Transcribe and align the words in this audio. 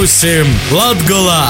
Pimūsim 0.00 0.48
Latgolā! 0.72 1.42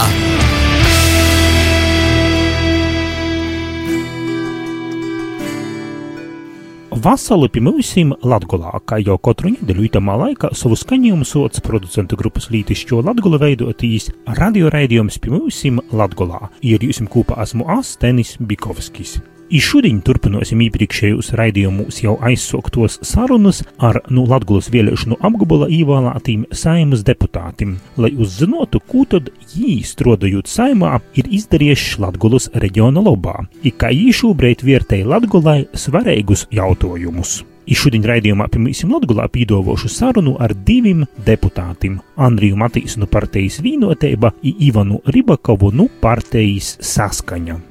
Vasarī 6.91 7.47
pie 7.47 7.63
mums 7.63 7.95
Latvijā, 8.27 8.75
kā 8.83 8.99
jau 9.07 9.21
katru 9.23 9.55
nedēļu 9.55 9.87
itamā 9.87 10.19
laikā, 10.25 10.51
savu 10.51 10.75
skaņojumu 10.83 11.31
sots 11.31 11.63
producentu 11.63 12.19
grupas 12.19 12.51
Lītišķo 12.51 13.05
Latviju 13.07 13.39
veidotīs 13.39 14.11
radio 14.43 14.75
raidījums 14.75 15.23
mums 15.31 15.63
Latvijā. 15.95 16.49
Ir 16.67 16.83
jūs 16.83 17.07
kopā 17.07 17.39
esmu 17.47 17.71
Astenis 17.79 18.35
Bikovskis. 18.43 19.21
I 19.51 19.59
šodien 19.59 19.97
turpināsim 20.07 20.61
iepriekšējos 20.63 21.33
raidījumus 21.35 21.97
jau 22.05 22.13
aizsoktos 22.23 23.01
sarunas 23.03 23.65
ar 23.83 23.99
nu 24.07 24.23
Latgulas 24.31 24.69
vēlēšanu 24.71 25.17
apgabala 25.27 25.67
ievēlētiem 25.75 26.45
saimas 26.55 27.03
deputātiem, 27.03 27.73
lai 27.99 28.13
uzzinātu, 28.15 28.79
ko 28.87 29.03
tad 29.11 29.33
jī, 29.51 29.81
strādājot 29.83 30.47
saimā, 30.47 31.01
ir 31.19 31.27
izdarījuši 31.35 31.99
Latgulas 32.05 32.47
reģiona 32.55 33.03
labā, 33.03 33.41
i 33.67 33.73
kā 33.75 33.91
jī 33.91 34.13
šobrīd 34.21 34.63
vērtēja 34.63 35.09
Latgulai 35.11 35.65
svarīgus 35.75 36.47
jautājumus. 36.55 37.41
Šodien 37.71 38.03
raidījumā 38.07 38.49
pirmīsim 38.51 38.91
Latvijā 38.91 39.27
pīdovošu 39.31 39.91
sarunu 39.91 40.37
ar 40.43 40.55
diviem 40.55 41.05
deputātiem- 41.27 41.99
Andriju 42.27 42.59
Matīsu 42.59 43.03
no 43.03 43.07
partijas 43.07 43.59
Vīnotība 43.63 44.31
un 44.31 44.55
Ivanu 44.59 45.01
Ribakovu 45.07 45.73
no 45.75 45.89
partijas 46.01 46.77
Saskaņa. 46.79 47.70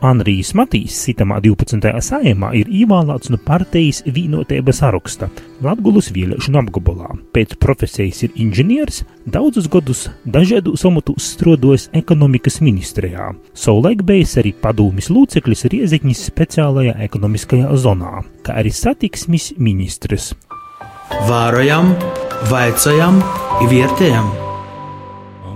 Andrijs 0.00 0.54
Matīs, 0.56 0.94
sitamā 0.96 1.42
12. 1.44 1.90
sājumā, 2.00 2.54
ir 2.56 2.70
ievēlēts 2.72 3.28
no 3.32 3.36
partijas 3.44 4.00
vienotības 4.08 4.80
saraksta 4.80 5.28
Latvijas 5.60 6.08
vēlēšanu 6.16 6.60
apgabalā. 6.62 7.10
Pēc 7.36 7.58
profesijas 7.60 8.22
ir 8.24 8.32
inženieris, 8.40 9.02
daudzus 9.28 9.68
gadus 9.68 10.06
dažādu 10.24 10.72
amatus 10.88 11.28
strādājis 11.36 11.90
ekonomikas 12.00 12.62
ministrijā. 12.64 13.34
Savulaik 13.52 14.00
bijis 14.08 14.38
arī 14.40 14.54
padūmis 14.56 15.12
loceklis 15.12 15.68
Riezekņas 15.68 16.26
speciālajā 16.32 16.96
ekonomiskajā 17.04 17.76
zonā, 17.76 18.24
kā 18.40 18.56
arī 18.56 18.72
satiksmes 18.72 19.52
ministrs. 19.60 20.32
Vārojam, 21.28 21.92
vaicājam, 22.48 23.20
vietējam! 23.68 24.49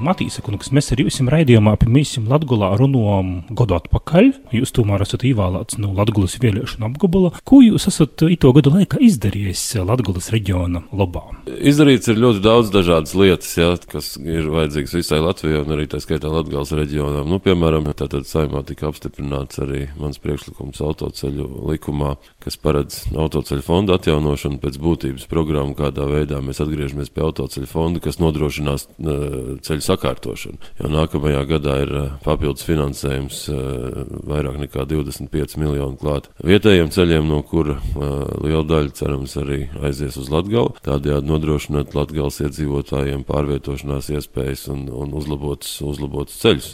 Matīsa 0.05 0.43
kungs, 0.45 0.69
mēs 0.75 0.91
ar 0.93 1.01
jums 1.01 1.17
raidījumā 1.33 1.75
pirmīsim 1.81 2.27
Latgulā 2.29 2.75
runājam 2.77 3.31
gadu 3.57 3.79
atpakaļ. 3.79 4.31
Jūs 4.53 4.75
tomēr 4.77 5.05
esat 5.05 5.25
ievēlēts 5.25 5.79
no 5.81 5.95
Latgulas 5.97 6.37
vēlēšana 6.43 6.91
apgabala. 6.91 7.33
Ko 7.49 7.63
jūs 7.65 7.89
esat 7.89 8.27
ito 8.29 8.53
gadu 8.57 8.75
laikā 8.75 9.01
izdarījis 9.05 9.63
Latgulas 9.89 10.29
reģiona 10.35 10.85
labā? 10.93 11.25
Izdarīts 11.49 12.11
ir 12.13 12.21
ļoti 12.21 12.43
daudz 12.45 12.73
dažādas 12.75 13.15
lietas, 13.17 13.53
jā, 13.57 13.71
kas 13.91 14.15
ir 14.21 14.51
vajadzīgas 14.53 14.97
visai 14.99 15.21
Latvijai 15.25 15.63
un 15.63 15.75
arī 15.77 15.89
tā 15.91 16.01
skaitā 16.05 16.33
Latgales 16.33 16.75
reģionām. 16.77 17.31
Nu, 17.31 17.41
piemēram, 17.45 17.89
tātad 17.97 18.29
saimā 18.29 18.65
tika 18.69 18.91
apstiprināts 18.91 19.63
arī 19.65 19.87
mans 20.01 20.21
priekšlikums 20.21 20.83
autoceļu 20.85 21.49
likumā, 21.71 22.15
kas 22.45 22.61
paredz 22.61 23.01
autoceļu 23.13 23.65
fondu 23.65 23.97
atjaunošanu 23.97 24.61
pēc 24.63 24.79
būtības 24.85 25.29
programmu, 25.31 25.77
kādā 25.79 26.07
veidā 26.11 26.43
mēs 26.45 26.61
atgriežamies 26.65 27.13
pie 27.15 27.25
autoceļu 27.25 27.71
fonda, 27.71 28.03
kas 28.05 28.21
nodrošinās 28.21 28.89
uh, 28.91 29.55
ceļu 29.65 29.85
sakārtošanu. 29.95 30.59
Jo 30.81 30.91
nākamajā 30.93 31.43
gadā 31.49 31.77
ir 31.85 31.93
eh, 31.95 32.11
papildus 32.25 32.67
finansējums 32.67 33.41
eh, 33.53 33.99
vairāk 34.29 34.59
nekā 34.65 34.87
25 34.91 35.57
miljonu 35.61 35.99
klāt 36.01 36.29
vietējiem 36.45 36.91
ceļiem, 36.95 37.29
no 37.29 37.41
kura 37.47 37.79
eh, 37.79 38.05
liela 38.45 38.65
daļa 38.69 38.95
cerams 38.99 39.37
arī 39.41 39.65
aizies 39.85 40.19
uz 40.21 40.31
Latgali, 40.33 40.75
tādējādi 40.87 41.31
nodrošinot 41.31 41.95
Latgales 41.97 42.41
iedzīvotājiem 42.45 43.25
pārvietošanās 43.29 44.11
iespējas 44.15 44.67
un, 44.75 44.87
un 44.91 45.15
uzlabotus, 45.17 45.77
uzlabotus 45.85 46.41
ceļus. 46.43 46.71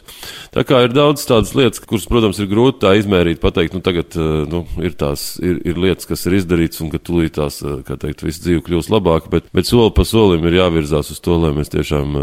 Tā 0.55 0.65
kā 0.67 0.85
ir 0.87 0.95
daudz 0.97 1.27
tādas 1.29 1.53
lietas, 1.59 1.83
kuras, 1.85 2.09
protams, 2.11 2.41
ir 2.41 2.51
grūti 2.51 2.83
tā 2.85 2.95
izmērīt, 2.99 3.43
pateikt, 3.43 3.77
nu 3.77 3.85
tagad 3.85 4.17
nu, 4.51 4.65
ir 4.83 4.97
tās 4.99 5.35
ir, 5.43 5.61
ir 5.69 5.79
lietas, 5.81 6.09
kas 6.09 6.25
ir 6.29 6.39
izdarītas 6.41 6.81
un 6.85 6.91
ka 6.93 7.01
tūlīt 7.03 7.37
tās, 7.39 7.61
kā 7.87 7.97
teikt, 8.01 8.25
visu 8.27 8.45
dzīvi 8.47 8.65
kļūs 8.67 8.91
labāka, 8.93 9.31
bet, 9.33 9.51
bet 9.55 9.69
soli 9.69 9.93
pa 9.95 10.07
solim 10.09 10.47
ir 10.49 10.59
jāvirzās 10.61 11.13
uz 11.13 11.21
to, 11.23 11.37
lai 11.43 11.53
mēs 11.57 11.73
tiešām, 11.73 12.17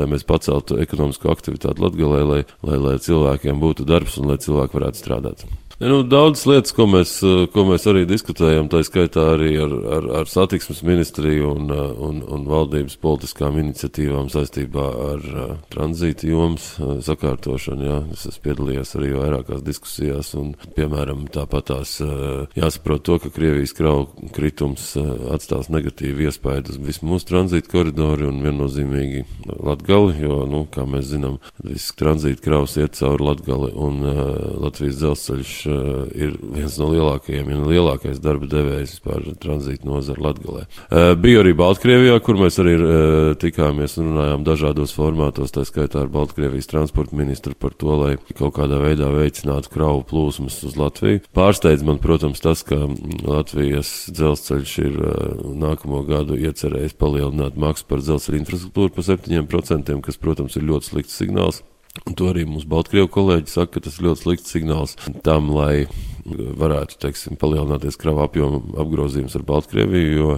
lai 0.00 0.08
mēs 0.10 0.25
paceltu 0.28 0.80
ekonomisko 0.82 1.30
aktivitāti 1.32 1.82
Latgalē, 1.84 2.24
lai, 2.30 2.42
lai, 2.66 2.80
lai 2.82 2.96
cilvēkiem 3.02 3.62
būtu 3.62 3.86
darbs 3.88 4.18
un 4.20 4.32
lai 4.32 4.40
cilvēki 4.42 4.78
varētu 4.80 5.02
strādāt. 5.02 5.46
Nu, 5.78 5.98
Daudzas 6.02 6.46
lietas, 6.48 6.72
ko 6.72 6.86
mēs, 6.88 7.10
ko 7.52 7.62
mēs 7.68 7.84
arī 7.90 8.06
diskutējam, 8.08 8.70
tā 8.72 8.78
skaitā 8.86 9.26
arī 9.34 9.50
ar, 9.60 9.72
ar, 9.98 10.06
ar 10.22 10.28
satiksmes 10.32 10.78
ministriju 10.88 11.50
un, 11.52 11.66
un, 11.68 12.22
un 12.32 12.46
valdības 12.48 12.94
politiskām 13.02 13.58
iniciatīvām 13.60 14.30
saistībā 14.32 14.86
ar 15.10 15.26
uh, 15.34 15.50
tranzīta 15.68 16.30
jomas 16.30 16.70
uh, 16.80 16.94
sakārtošanu. 17.04 17.84
Jā. 17.84 17.98
Es 18.14 18.24
esmu 18.30 18.44
piedalījies 18.46 18.94
arī 18.96 19.10
vairākās 19.18 19.66
diskusijās, 19.66 20.30
un, 20.40 20.54
piemēram, 20.78 21.26
tāpat 21.34 21.68
tās 21.74 21.92
uh, 22.00 22.48
jāsaprot 22.56 23.04
to, 23.04 23.18
ka 23.20 23.34
Krievijas 23.36 23.76
kravu 23.76 24.30
kritums 24.32 24.94
atstās 25.36 25.68
negatīvu 25.68 26.24
iespēju 26.30 26.72
uz 26.72 26.80
visu 26.88 27.04
mūsu 27.10 27.28
tranzīta 27.34 27.68
koridoru 27.74 28.30
un 28.30 28.40
viennozīmīgi 28.46 29.26
Latgali, 29.60 30.16
jo, 30.24 30.40
nu, 30.48 30.64
kā 30.72 30.88
mēs 30.88 31.12
zinām, 31.12 31.36
viss 31.60 31.92
tranzīta 32.00 32.48
kravs 32.48 32.80
iet 32.80 32.96
cauri 32.96 33.28
Latgali 33.28 33.72
un 33.76 34.00
Latvijas 34.64 35.02
dzelzceļš 35.02 35.65
uh, 35.68 36.06
ir 36.14 36.36
viens 36.40 36.76
no 36.80 36.88
lielākajiem, 36.92 37.50
ja 37.52 37.58
lielākais 37.70 38.20
darba 38.22 38.48
devējs 38.50 38.96
vispār 38.96 39.26
tranzīta 39.42 39.88
nozara 39.88 40.28
Latgalē. 40.28 40.64
Uh, 40.86 41.12
biju 41.20 41.42
arī 41.42 41.52
Baltkrievijā, 41.58 42.16
kur 42.24 42.40
mēs 42.40 42.58
arī 42.62 42.74
uh, 42.78 43.34
tikāmies 43.40 43.98
un 44.00 44.12
runājām 44.12 44.46
dažādos 44.46 44.94
formātos, 44.96 45.54
tā 45.54 45.66
skaitā 45.68 46.04
ar 46.04 46.12
Baltkrievijas 46.12 46.70
transporta 46.70 47.16
ministru 47.18 47.56
par 47.58 47.76
to, 47.76 47.92
lai 48.02 48.12
kaut 48.34 48.56
kādā 48.58 48.80
veidā 48.82 49.10
veicinātu 49.14 49.72
kravu 49.74 50.04
plūsmas 50.08 50.58
uz 50.66 50.78
Latviju. 50.80 51.22
Pārsteidz 51.36 51.84
man, 51.86 52.00
protams, 52.02 52.42
tas, 52.44 52.64
ka 52.66 52.80
Latvijas 53.26 53.92
dzelzceļš 54.14 54.76
ir 54.84 54.98
uh, 55.00 55.46
nākamo 55.66 56.02
gadu 56.08 56.38
iecerējis 56.40 56.98
palielināt 57.00 57.58
maksu 57.60 57.88
par 57.90 58.04
dzelzceļa 58.04 58.42
infrastruktūru 58.42 58.96
par 58.96 59.08
7%, 59.12 59.96
kas, 60.06 60.20
protams, 60.20 60.58
ir 60.58 60.68
ļoti 60.70 60.92
slikts 60.92 61.18
signāls. 61.20 61.62
Un 62.04 62.16
to 62.18 62.28
arī 62.32 62.44
mūsu 62.48 62.68
Baltkrievu 62.70 63.08
kolēģi 63.12 63.52
saka, 63.52 63.76
ka 63.76 63.86
tas 63.86 63.96
ir 63.98 64.08
ļoti 64.08 64.22
slikts 64.22 64.52
signāls 64.52 64.96
tam, 65.24 65.48
lai 65.56 65.86
varētu 66.58 66.98
teiksim, 67.02 67.36
palielināties 67.40 67.98
kravu 68.00 68.24
apjomu 68.24 68.62
apgrozījums 68.82 69.36
ar 69.38 69.44
Baltkrieviju, 69.46 70.12
jo 70.16 70.30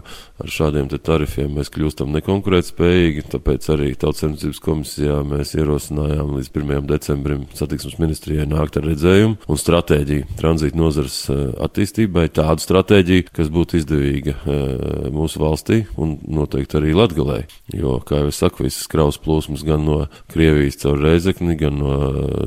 ar 0.43 0.53
šādiem 0.53 0.91
tarifiem 0.91 1.55
mēs 1.57 1.71
kļūstam 1.75 2.13
nekonkurētspējīgi. 2.17 3.25
Tāpēc 3.35 3.69
arī 3.75 3.93
Tautsēmniecības 3.99 4.61
komisijā 4.65 5.19
mēs 5.27 5.55
ierosinājām 5.59 6.35
līdz 6.37 6.53
1. 6.53 6.89
decembrim 6.91 7.47
satiksmes 7.57 7.99
ministrijai 8.03 8.47
nākt 8.49 8.79
ar 8.79 8.87
redzējumu 8.89 9.39
un 9.49 9.61
stratēģiju 9.61 10.39
tranzīta 10.39 10.79
nozars 10.79 11.19
eh, 11.33 11.45
attīstībai, 11.65 12.29
tādu 12.37 12.65
stratēģiju, 12.65 13.29
kas 13.35 13.53
būtu 13.53 13.81
izdevīga 13.81 14.35
eh, 14.37 15.09
mūsu 15.15 15.43
valstī 15.43 15.83
un 16.01 16.17
noteikti 16.29 16.79
arī 16.81 16.95
Latgalē. 16.99 17.41
Jo, 17.75 17.99
kā 18.05 18.23
jau 18.23 18.33
es 18.33 18.41
saku, 18.41 18.67
visas 18.67 18.89
kravas 18.91 19.21
plūsmas 19.23 19.65
gan 19.67 19.85
no 19.87 19.99
Krievijas 20.33 20.81
caur 20.83 21.01
Reizekni, 21.03 21.57
gan 21.61 21.79
no, 21.81 21.97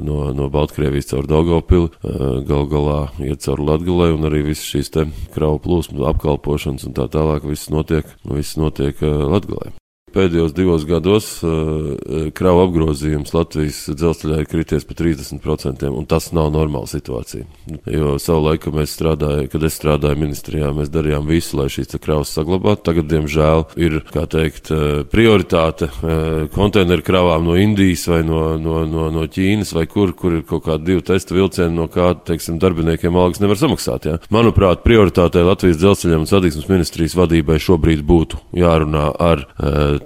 no, 0.03 0.19
no 0.35 0.49
Baltkrievijas 0.53 1.11
caur 1.13 1.29
Daugavpili 1.29 1.89
eh, 1.91 2.25
gal 2.47 2.67
galā 2.71 2.99
iet 3.31 3.45
caur 3.45 3.63
Latgalē, 3.65 4.11
un 4.15 4.29
arī 4.29 4.43
visas 4.51 4.67
šīs 4.67 4.93
te 4.93 5.07
kravu 5.35 5.61
plūsmas 5.65 6.09
apkalpošanas 6.13 6.87
un 6.89 6.97
tā 6.97 7.07
tālāk, 7.11 7.47
viss 7.47 7.71
notiek, 7.73 8.07
viss 8.27 8.59
notiek 8.59 8.99
uh, 9.01 9.23
Latgalē. 9.31 9.80
Pēdējos 10.11 10.51
divos 10.55 10.83
gados 10.87 11.27
uh, 11.45 12.29
kravu 12.35 12.65
apgrozījums 12.65 13.31
Latvijas 13.31 13.85
dzelzceļā 13.95 14.41
ir 14.41 14.49
krities 14.51 14.83
par 14.87 14.97
30%, 14.99 15.87
un 15.87 16.07
tas 16.09 16.31
nav 16.35 16.49
normāla 16.51 16.89
situācija. 16.91 17.45
Jo 17.87 18.17
savulaik, 18.19 18.65
kad 18.65 19.63
es 19.63 19.77
strādāju 19.79 20.19
ministrijā, 20.19 20.73
mēs 20.75 20.91
darījām 20.91 21.29
visu, 21.29 21.55
lai 21.61 21.69
šīs 21.71 21.95
kravas 22.01 22.33
saglabātu. 22.35 22.83
Tagad, 22.89 23.07
diemžēl, 23.11 23.65
ir, 23.79 24.01
teikt, 24.31 24.71
uh, 24.73 25.03
prioritāte 25.11 25.87
uh, 25.91 26.49
konteineru 26.51 27.05
kravām 27.07 27.47
no 27.47 27.55
Indijas 27.59 28.03
vai 28.11 28.21
no, 28.27 28.57
no, 28.59 28.81
no, 28.89 29.07
no 29.13 29.25
Ķīnas 29.31 29.71
vai 29.77 29.85
kur, 29.91 30.11
kur 30.17 30.39
ir 30.39 30.45
kaut 30.47 30.65
kādi 30.67 30.91
divi 30.91 31.05
testa 31.07 31.35
vilcieni, 31.37 31.75
no 31.77 31.87
kā, 31.91 32.11
teiksim, 32.27 32.59
darbiniekiem 32.61 33.15
algas 33.15 33.39
nevar 33.43 33.59
samaksāt. 33.59 34.09
Jā. 34.09 34.19
Manuprāt, 34.33 34.83
prioritātei 34.83 35.45
Latvijas 35.47 35.79
dzelzceļam 35.79 36.25
un 36.25 36.29
satiksmes 36.29 36.69
ministrijas 36.71 37.15
vadībai 37.19 37.59
šobrīd 37.61 38.03
būtu 38.07 38.41
jārunā 38.59 39.07
ar 39.21 39.45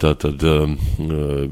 tātad 0.01 0.43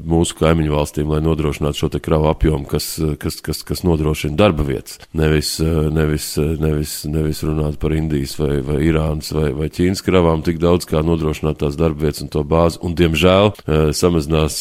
mūsu 0.04 0.36
kaimiņu 0.38 0.74
valstīm, 0.74 1.10
lai 1.12 1.20
nodrošinātu 1.24 1.84
šo 1.84 1.90
kravu 2.04 2.28
apjomu, 2.30 2.66
kas, 2.68 2.88
kas, 3.20 3.40
kas, 3.44 3.62
kas 3.66 3.84
nodrošina 3.86 4.36
darba 4.38 4.66
vietas. 4.66 4.98
Nevis, 5.16 5.56
nevis, 5.60 6.34
nevis, 6.38 6.94
nevis 7.08 7.42
runāt 7.46 7.78
par 7.82 7.94
Indijas 7.96 8.36
vai, 8.40 8.58
vai 8.64 8.80
Irānas 8.88 9.32
vai, 9.34 9.50
vai 9.56 9.70
Ķīnas 9.72 10.04
kravām 10.04 10.44
tik 10.46 10.58
daudz, 10.62 10.88
kā 10.90 11.02
nodrošināt 11.06 11.60
tās 11.62 11.78
darba 11.80 12.06
vietas 12.06 12.24
un 12.24 12.30
to 12.32 12.44
bāzi. 12.46 12.80
Un, 12.84 12.96
diemžēl, 12.98 13.54
samazinās 13.96 14.60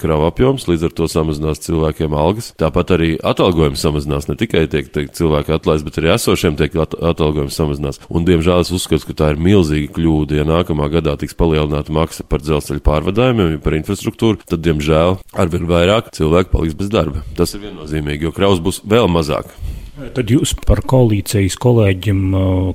kravu 0.00 0.28
apjoms, 0.28 0.68
līdz 0.68 0.88
ar 0.88 0.96
to 0.98 1.08
samazinās 1.10 1.62
cilvēkiem 1.66 2.16
algas. 2.18 2.52
Tāpat 2.60 2.94
arī 2.96 3.10
atalgojums 3.22 3.82
samazinās. 3.84 4.28
Ne 4.30 4.38
tikai 4.40 4.66
tiek, 4.70 4.90
tiek 4.94 5.12
cilvēki 5.16 5.54
atlaist, 5.56 5.86
bet 5.86 6.00
arī 6.00 6.12
esošiem 6.16 6.58
tiek 6.58 6.74
atalgojums 6.78 7.56
samazinās. 7.58 8.02
Un, 8.08 8.26
diemžēl 8.28 8.64
es 8.64 8.72
uzskatu, 8.74 9.10
ka 9.10 9.18
tā 9.22 9.32
ir 9.34 9.42
milzīga 9.42 9.92
kļūda, 9.96 10.40
ja 10.40 10.46
nākamā 10.48 10.90
gadā 10.92 11.16
tiks 11.20 11.36
palielināta 11.38 11.94
maksa 11.94 12.26
par 12.28 12.42
dzelzceļa 12.58 12.84
pārvadājumiem, 12.84 13.58
par 13.62 13.76
infrastruktūru, 13.78 14.42
tad, 14.44 14.62
diemžēl, 14.66 15.18
arvien 15.38 15.66
vairāk 15.70 16.12
cilvēku 16.16 16.54
paliks 16.56 16.78
bez 16.78 16.90
darba. 16.92 17.22
Tas 17.38 17.54
ir 17.54 17.64
viennozīmīgi, 17.68 18.28
jo 18.28 18.34
kraus 18.34 18.62
būs 18.62 18.82
vēl 18.88 19.08
mazāk. 19.12 19.54
Tad 19.98 20.30
jūs 20.30 20.54
par 20.66 20.82
koalīcijas 20.86 21.56
kolēģiem, 21.58 22.20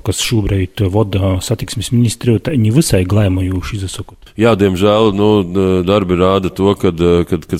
kas 0.04 0.20
šobrīd 0.24 0.84
vada 0.92 1.38
satiksmes 1.44 1.94
ministriju, 1.94 2.42
viņi 2.50 2.74
visai 2.76 3.04
glēmojuši 3.08 3.80
izsakot. 3.80 4.34
Jā, 4.40 4.56
diemžēl 4.58 5.12
nu, 5.16 5.30
darbi 5.86 6.18
rāda 6.18 6.50
to, 6.54 6.74
ka 6.80 6.90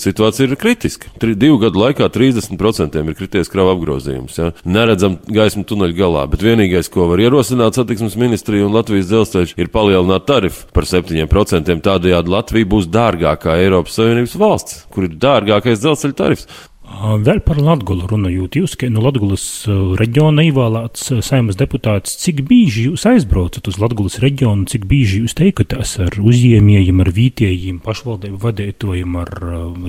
situācija 0.02 0.50
ir 0.50 0.58
kritiska. 0.60 1.14
Tri, 1.22 1.38
divu 1.40 1.60
gadu 1.62 1.84
laikā 1.84 2.10
30% 2.12 2.98
ir 3.00 3.18
krities 3.18 3.52
krava 3.54 3.76
apgrozījums. 3.78 4.40
Ja? 4.42 4.50
Neredzam 4.66 5.20
gaismu 5.30 5.64
tuneļa 5.70 5.98
galā, 5.98 6.26
bet 6.32 6.44
vienīgais, 6.46 6.90
ko 6.94 7.08
var 7.12 7.22
ierosināt 7.24 7.78
satiksmes 7.78 8.18
ministrija 8.20 8.68
un 8.68 8.76
Latvijas 8.76 9.12
dzelzceļš, 9.12 9.56
ir 9.62 9.72
palielināt 9.74 10.28
tarifu 10.30 10.68
par 10.76 10.90
7%. 10.90 11.80
Tādējādi 11.84 12.34
Latvija 12.34 12.72
būs 12.74 12.90
dārgākā 12.92 13.60
Eiropas 13.62 14.00
Savienības 14.00 14.38
valsts, 14.40 14.84
kur 14.94 15.08
ir 15.08 15.18
dārgākais 15.22 15.84
dzelzceļa 15.84 16.20
tarifs. 16.20 16.50
Vēl 16.94 17.40
par 17.44 17.58
Latviju 17.58 18.06
runājot, 18.08 18.56
jūs, 18.60 18.76
ka 18.80 18.88
no 18.94 19.02
Latvijas 19.04 19.66
reģiona 20.00 20.46
ievēlēts 20.48 21.10
saimnes 21.26 21.58
deputāts, 21.60 22.14
cik 22.22 22.44
bieži 22.48 22.88
jūs 22.90 23.08
aizbraucat 23.10 23.68
uz 23.68 23.80
Latvijas 23.82 24.20
reģionu, 24.24 24.68
cik 24.70 24.86
bieži 24.90 25.24
jūs 25.24 25.36
teikaties 25.40 25.98
ar 26.06 26.20
uzņēmējiem, 26.22 27.02
ar 27.04 27.12
vietējiem 27.18 27.82
pašvaldību 27.84 28.40
vadītājiem, 28.46 29.18
ar 29.24 29.34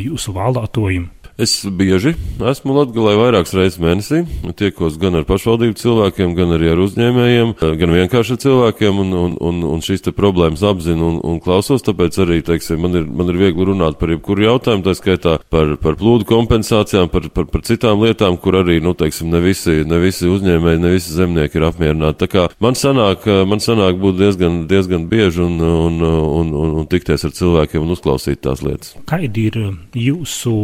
jūsu 0.01 0.35
vēlētojiem? 0.39 1.11
Es 1.35 1.65
bieži 1.67 2.13
esmu 2.47 2.77
Latvijā 2.77 3.17
vairākas 3.19 3.57
reizes 3.59 3.81
mēnesī. 3.83 4.21
Tiekos 4.55 4.95
gan 5.03 5.17
ar 5.19 5.25
pašvaldību 5.27 5.75
cilvēkiem, 5.81 6.35
gan 6.39 6.53
arī 6.55 6.69
ar 6.71 6.83
uzņēmējiem, 6.85 7.49
gan 7.81 7.95
vienkārši 7.97 8.37
ar 8.37 8.39
cilvēkiem, 8.45 9.01
un, 9.03 9.11
un, 9.19 9.33
un, 9.43 9.57
un 9.67 9.83
šīs 9.83 10.07
problēmas 10.15 10.63
apzinu 10.63 11.09
un, 11.09 11.17
un 11.27 11.41
klausos. 11.43 11.83
Tāpēc 11.83 12.21
arī 12.23 12.39
teiksim, 12.47 12.79
man, 12.85 12.95
ir, 13.01 13.09
man 13.11 13.33
ir 13.33 13.41
viegli 13.41 13.67
runāt 13.67 13.99
par 13.99 14.13
jebkuru 14.15 14.47
jautājumu, 14.47 14.85
tā 14.87 14.95
skaitā 14.95 15.33
par, 15.51 15.73
par 15.83 15.99
plūdu 15.99 16.29
kompensācijām, 16.29 17.11
par, 17.11 17.27
par, 17.35 17.49
par 17.51 17.67
citām 17.67 18.07
lietām, 18.07 18.39
kur 18.39 18.61
arī 18.61 18.79
nu, 18.85 18.95
teiksim, 18.95 19.33
ne, 19.35 19.43
visi, 19.43 19.81
ne 19.91 19.99
visi 20.05 20.31
uzņēmēji, 20.31 20.83
ne 20.87 20.95
visi 20.95 21.19
zemnieki 21.19 21.59
ir 21.59 21.67
apmierināti. 21.73 22.21
Tā 22.23 22.31
kā 22.31 22.47
man 22.63 22.79
sanāk, 22.79 23.27
man 23.51 23.65
sanāk 23.65 23.99
būt 23.99 24.23
diezgan, 24.23 24.63
diezgan 24.71 25.11
bieži 25.11 25.43
un, 25.49 25.59
un, 25.59 25.99
un, 26.07 26.55
un, 26.63 26.79
un 26.85 26.89
tikties 26.95 27.27
ar 27.27 27.35
cilvēkiem 27.35 27.83
un 27.83 27.99
uzklausīt 27.99 28.45
tās 28.47 28.63
lietas. 28.63 28.95
Kādi 29.11 29.49
ir 29.51 29.61
jūsu 29.99 30.55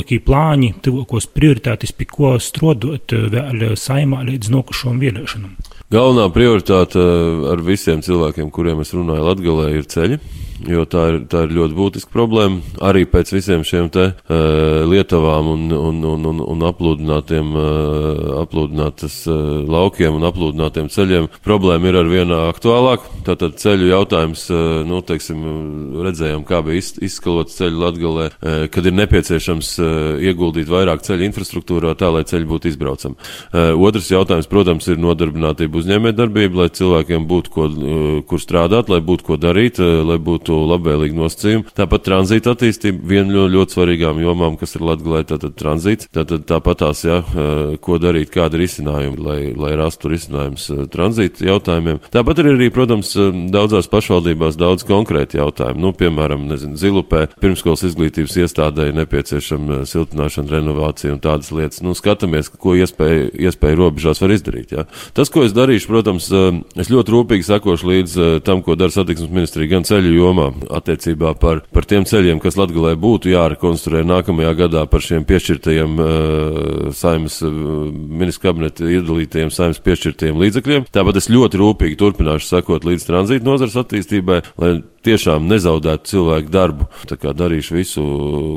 tuvākie 0.00 0.20
plāni, 0.24 0.72
tuvākos 0.80 1.28
prioritātes, 1.28 1.92
pie 1.92 2.06
ko 2.08 2.38
strādāt 2.40 3.12
vēl 3.12 3.76
saimā 3.76 4.24
līdz 4.24 4.50
nokušām 4.50 5.00
vēlēšanām? 5.00 5.56
Galvenā 5.90 6.30
prioritāte 6.32 7.00
ar 7.50 7.60
visiem 7.60 8.00
cilvēkiem, 8.00 8.50
kuriem 8.50 8.80
es 8.80 8.94
runāju 8.94 9.26
Latgalē, 9.26 9.74
ir 9.76 9.84
ceļi 9.84 10.20
jo 10.68 10.84
tā 10.88 11.06
ir, 11.12 11.18
tā 11.30 11.44
ir 11.46 11.54
ļoti 11.56 11.76
būtiska 11.76 12.12
problēma. 12.12 12.60
Arī 12.84 13.06
pēc 13.08 13.32
visiem 13.32 13.64
šiem 13.66 13.88
te 13.92 14.10
uh, 14.10 14.82
lietavām 14.88 15.48
un, 15.54 15.64
un, 15.72 16.00
un, 16.12 16.26
un, 16.30 16.42
un 16.44 16.64
aplūdinātiem, 16.68 17.52
uh, 17.56 18.34
aplūdinātas 18.42 19.16
uh, 19.30 19.38
laukiem 19.70 20.18
un 20.18 20.26
aplūdinātiem 20.28 20.90
ceļiem 20.92 21.30
problēma 21.46 21.90
ir 21.90 22.00
ar 22.02 22.10
vienā 22.10 22.40
aktuālāk. 22.50 23.06
Tātad 23.26 23.56
ceļu 23.62 23.90
jautājums, 23.92 24.46
uh, 24.52 24.80
nu, 24.88 25.00
teiksim, 25.06 25.40
redzējām, 26.04 26.44
kā 26.48 26.62
bija 26.66 26.82
iz, 26.82 26.92
izskalots 27.10 27.56
ceļu 27.60 27.80
Latgalē, 27.84 28.28
uh, 28.32 28.66
kad 28.72 28.88
ir 28.88 28.96
nepieciešams 28.98 29.72
uh, 29.80 29.90
ieguldīt 30.20 30.70
vairāk 30.70 31.04
ceļu 31.06 31.28
infrastruktūrā 31.30 31.94
tā, 32.00 32.12
lai 32.12 32.26
ceļi 32.28 32.50
būtu 32.50 32.72
izbraucami. 32.72 33.16
Uh, 33.50 33.72
otrs 33.80 34.10
jautājums, 34.12 34.50
protams, 34.50 34.88
ir 34.90 35.00
nodarbinātība 35.00 35.80
uzņēmē 35.80 36.14
darbība, 36.16 36.64
lai 36.64 36.70
cilvēkiem 36.76 37.28
būtu 37.30 37.54
ko, 37.54 37.68
uh, 37.70 38.14
kur 38.28 38.42
strādāt, 38.42 38.92
lai 38.92 39.00
būtu 39.04 39.30
ko 39.30 39.40
darīt, 39.40 39.80
uh, 39.80 40.02
lai 40.06 40.20
būtu 40.20 40.49
būtu 40.50 40.68
labvēlīgi 40.74 41.16
nosacījumi. 41.16 41.66
Tāpat 41.78 42.06
tranzīta 42.06 42.54
attīstība 42.54 43.06
viena 43.14 43.34
ļoti, 43.34 43.54
ļoti 43.56 43.76
svarīgām 43.76 44.20
jomām, 44.22 44.58
kas 44.60 44.76
ir 44.76 44.84
Latgalē, 44.86 45.22
tātad 45.30 45.56
tranzīts. 45.58 46.10
Tātad 46.14 46.44
tāpatās, 46.48 47.04
jā, 47.06 47.20
ko 47.82 47.98
darīt, 48.02 48.32
kāda 48.34 48.58
ir 48.58 48.64
risinājuma, 48.64 49.24
lai, 49.24 49.38
lai 49.56 49.72
rastu 49.78 50.10
risinājums 50.12 50.66
tranzīta 50.92 51.46
jautājumiem. 51.46 52.00
Tāpat 52.12 52.42
ir 52.42 52.50
arī, 52.54 52.70
protams, 52.74 53.12
daudzās 53.54 53.90
pašvaldībās 53.92 54.58
daudz 54.60 54.86
konkrēti 54.88 55.40
jautājumi. 55.40 55.82
Nu, 55.82 55.92
piemēram, 55.96 56.46
nezinu, 56.50 56.78
Zilupē 56.80 57.26
pirmskolas 57.42 57.84
izglītības 57.88 58.38
iestādēji 58.44 58.96
nepieciešama 58.98 59.82
siltināšana, 59.88 60.54
renovācija 60.56 61.14
un 61.14 61.22
tādas 61.22 61.52
lietas. 61.54 61.82
Nu, 61.84 61.94
skatāmies, 61.98 62.50
ko 62.50 62.74
iespēja, 62.78 63.28
iespēja 63.48 63.78
robežās 63.78 64.22
var 64.22 64.34
izdarīt. 64.34 64.74
Jā. 64.74 64.86
Tas, 65.16 65.30
ko 65.32 65.44
es 65.46 65.54
darīšu, 65.56 65.90
protams, 65.90 66.30
es 66.80 66.90
ļoti 66.92 67.14
rūpīgi 67.14 67.46
sekošu 67.50 67.90
līdz 67.90 68.16
tam, 68.46 68.64
ko 68.64 68.76
dara 68.80 68.94
satiksmes 68.94 69.32
ministrija 69.34 69.74
gan 69.74 69.86
ceļu 69.86 70.14
jomā, 70.16 70.39
jomā 70.40 70.68
attiecībā 70.76 71.34
par, 71.40 71.62
par 71.72 71.86
tiem 71.88 72.04
ceļiem, 72.08 72.40
kas 72.42 72.56
Latgalē 72.58 72.94
būtu 73.00 73.32
jārekonstruē 73.32 74.02
nākamajā 74.06 74.52
gadā 74.64 74.84
par 74.90 75.04
šiem 75.04 75.24
piešķirtajiem 75.28 75.98
uh, 76.00 76.92
saimas 76.96 77.40
uh, 77.44 77.52
ministra 77.90 78.50
kabineta 78.50 78.88
iedalītajiem 78.88 79.52
saimas 79.54 79.80
piešķirtajiem 79.84 80.40
līdzekļiem. 80.40 80.88
Tāpat 80.92 81.20
es 81.20 81.30
ļoti 81.32 81.60
rūpīgi 81.60 82.00
turpināšu 82.00 82.48
sekot 82.48 82.86
līdz 82.88 83.08
tranzīta 83.08 83.46
nozars 83.46 83.78
attīstībai, 83.80 84.42
lai 84.60 84.74
tiešām 85.06 85.48
nezaudētu 85.50 86.10
cilvēku 86.10 86.52
darbu. 86.52 86.88
Tā 87.08 87.16
kā 87.20 87.32
darīšu 87.36 87.76
visu, 87.76 88.04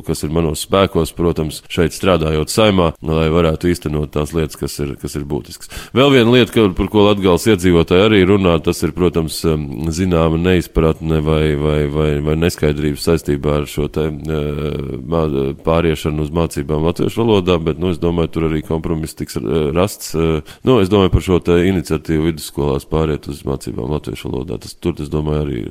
kas 0.08 0.24
ir 0.26 0.34
manos 0.36 0.66
spēkos, 0.68 1.14
protams, 1.16 1.62
šeit 1.72 1.96
strādājot 1.96 2.52
saimā, 2.52 2.92
lai 3.06 3.28
varētu 3.34 3.70
īstenot 3.72 4.14
tās 4.14 4.34
lietas, 4.36 4.60
kas 4.60 4.78
ir, 4.84 4.96
kas 5.00 5.16
ir 5.20 5.26
būtisks. 5.30 5.72
Vēl 5.96 6.14
viena 6.16 6.34
lieta, 6.34 6.68
par 6.76 6.90
ko 6.92 7.08
Latgals 7.08 7.48
iedzīvotāji 7.50 8.08
arī 8.08 8.22
runā, 8.28 8.58
tas 8.64 8.84
ir, 8.86 8.94
protams, 8.96 9.40
um, 9.48 9.66
zināma 9.94 10.40
neizpratne 10.42 11.22
vai, 11.24 11.56
vai, 11.60 11.80
vai, 11.92 12.10
vai 12.26 12.38
neskaidrības 12.44 13.08
saistībā 13.10 13.60
ar 13.62 13.70
šo 13.70 13.88
te 13.94 14.08
uh, 14.12 15.54
pāriešanu 15.66 16.28
uz 16.28 16.34
mācībām 16.36 16.84
latviešu 16.90 17.24
valodā, 17.24 17.58
bet, 17.64 17.80
nu, 17.82 17.94
es 17.94 18.02
domāju, 18.02 18.34
tur 18.36 18.50
arī 18.50 18.64
kompromiss 18.68 19.18
tiks 19.20 19.40
uh, 19.40 19.72
rasts. 19.76 20.14
Uh, 20.18 20.56
nu, 20.68 20.80
es 20.84 20.92
domāju 20.92 21.14
par 21.16 21.26
šo 21.26 21.40
te 21.44 21.60
iniciatīvu 21.70 22.30
vidusskolās 22.32 22.88
pāriet 22.90 23.30
uz 23.32 23.44
mācībām 23.48 23.92
latviešu 23.96 24.30
valodā. 24.30 24.60
Tas 24.64 24.76
tur, 24.76 24.98
es 25.04 25.12
domāju, 25.14 25.44
arī 25.48 25.64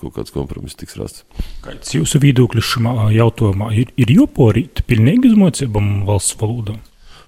kaut 0.00 0.15
kāds 0.16 0.34
kompromiss 0.34 0.78
tiks 0.78 0.96
rasts. 1.00 1.24
Kāds 1.64 1.94
jūsu 1.96 2.20
viedoklis 2.22 2.66
šajā 2.74 3.10
jautājumā 3.18 3.70
ir, 3.76 3.92
ir 4.00 4.12
joporīt 4.16 4.84
pilnīgi 4.88 5.32
izmocībām 5.32 6.06
valsts 6.08 6.38
valodā? 6.40 6.78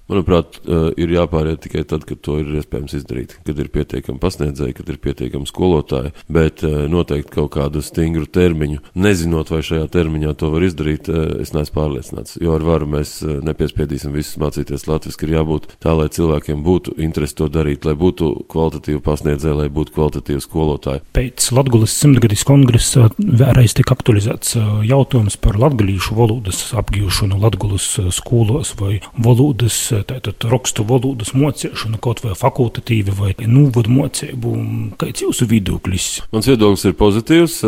Manuprāt, 0.09 0.59
eh, 0.65 0.89
ir 0.97 1.13
jāpāriet 1.13 1.61
tikai 1.63 1.85
tad, 1.87 2.05
kad 2.09 2.21
to 2.25 2.39
ir 2.41 2.49
iespējams 2.59 2.95
izdarīt. 2.97 3.35
Kad 3.45 3.59
ir 3.61 3.69
pietiekami 3.73 4.19
pasniedzēji, 4.21 4.75
kad 4.79 4.89
ir 4.89 4.97
pietiekami 4.97 5.49
skolotāji, 5.49 6.13
bet 6.29 6.63
eh, 6.63 6.87
noteikti 6.91 7.35
kaut 7.37 7.51
kādu 7.55 7.83
stingru 7.85 8.25
termiņu, 8.25 8.81
nezinot, 8.95 9.51
vai 9.53 9.61
šajā 9.65 9.87
termiņā 9.93 10.35
to 10.39 10.49
var 10.53 10.65
izdarīt, 10.65 11.09
eh, 11.09 11.41
es 11.43 11.53
neesmu 11.55 11.77
pārliecināts. 11.77 12.37
Jo 12.41 12.55
ar 12.57 12.65
varu 12.65 12.89
mēs 12.89 13.19
nepiespiedīsim 13.45 14.15
visus 14.15 14.39
mācīties 14.41 14.87
latviešu, 14.89 15.21
ir 15.27 15.35
jābūt 15.37 15.69
tā, 15.83 15.93
lai 15.97 16.09
cilvēkiem 16.09 16.63
būtu 16.65 16.97
interesi 16.99 17.37
to 17.39 17.49
darīt, 17.51 17.85
lai 17.85 17.95
būtu 17.99 18.47
kvalitatīvi 18.49 19.01
pasniedzēji, 19.05 19.57
lai 19.61 19.69
būtu 19.69 19.93
kvalitatīvi 19.95 20.41
skolotāji. 20.43 21.03
Pēc 21.13 21.49
Latvijas 21.55 21.95
simtgadīs 21.99 22.45
kongresa 22.47 23.09
vēlreiz 23.19 23.75
tika 23.77 23.95
aktualizēts 23.97 24.55
jautājums 24.87 25.37
par 25.41 25.59
latviešu 25.59 26.17
valodas 26.17 26.61
apgūšanu 26.79 27.39
Latvijas 27.41 27.91
skolos 28.15 28.73
vai 28.79 28.99
valodas 29.17 29.91
tātad 30.07 30.45
rakstu 30.51 30.85
valodas 30.87 31.33
mocīšanu, 31.37 31.99
kaut 32.03 32.23
vai 32.23 32.35
fakultatīvi 32.37 33.15
vai 33.17 33.33
novadu 33.47 33.91
mocību. 33.93 34.53
Kāds 34.99 35.23
jūsu 35.25 35.47
viedoklis? 35.49 36.09
Mans 36.33 36.49
viedoklis 36.49 36.85
ir 36.89 36.95
pozitīvs. 36.99 37.59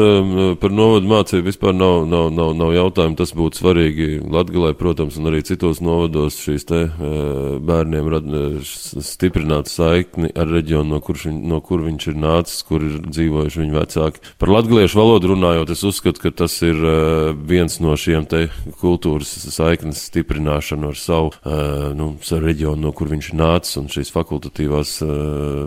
Par 0.61 0.75
novadu 0.75 1.09
mācību 1.11 1.49
vispār 1.49 1.75
nav, 1.77 2.05
nav, 2.09 2.29
nav, 2.33 2.53
nav 2.57 2.73
jautājumu. 2.75 3.17
Tas 3.19 3.33
būtu 3.37 3.61
svarīgi 3.61 4.09
Latgalē, 4.31 4.73
protams, 4.77 5.17
un 5.19 5.31
arī 5.31 5.43
citos 5.47 5.81
novados 5.83 6.39
šīs 6.41 6.67
te 6.69 6.81
bērniem 7.67 8.11
rad, 8.11 8.29
stiprināt 8.63 9.71
saikni 9.71 10.31
ar 10.35 10.49
reģionu, 10.51 10.95
no, 10.95 11.01
kurš, 11.03 11.27
no 11.31 11.61
kur 11.65 11.83
viņš 11.85 12.07
ir 12.11 12.19
nācis, 12.21 12.61
kur 12.67 12.83
ir 12.85 12.99
dzīvojuši 13.07 13.63
viņa 13.63 13.77
vecāki. 13.77 14.23
Par 14.41 14.51
latgaliešu 14.51 14.99
valodu 14.99 15.33
runājot, 15.33 15.73
es 15.73 15.83
uzskatu, 15.87 16.23
ka 16.25 16.33
tas 16.43 16.57
ir 16.65 16.79
viens 17.47 17.79
no 17.83 17.95
šiem 17.99 18.27
te 18.29 18.45
kultūras 18.81 19.31
saiknes 19.55 20.05
stiprināšanu 20.09 20.91
ar 20.91 20.99
savu, 20.99 21.31
nu, 21.97 22.13
reģionu, 22.29 22.85
no 22.85 22.91
kur 22.95 23.09
viņš 23.11 23.31
nācis, 23.37 23.77
un 23.81 23.87
šīs 23.91 24.11
fakultatīvās 24.13 24.93
uh, 25.05 25.11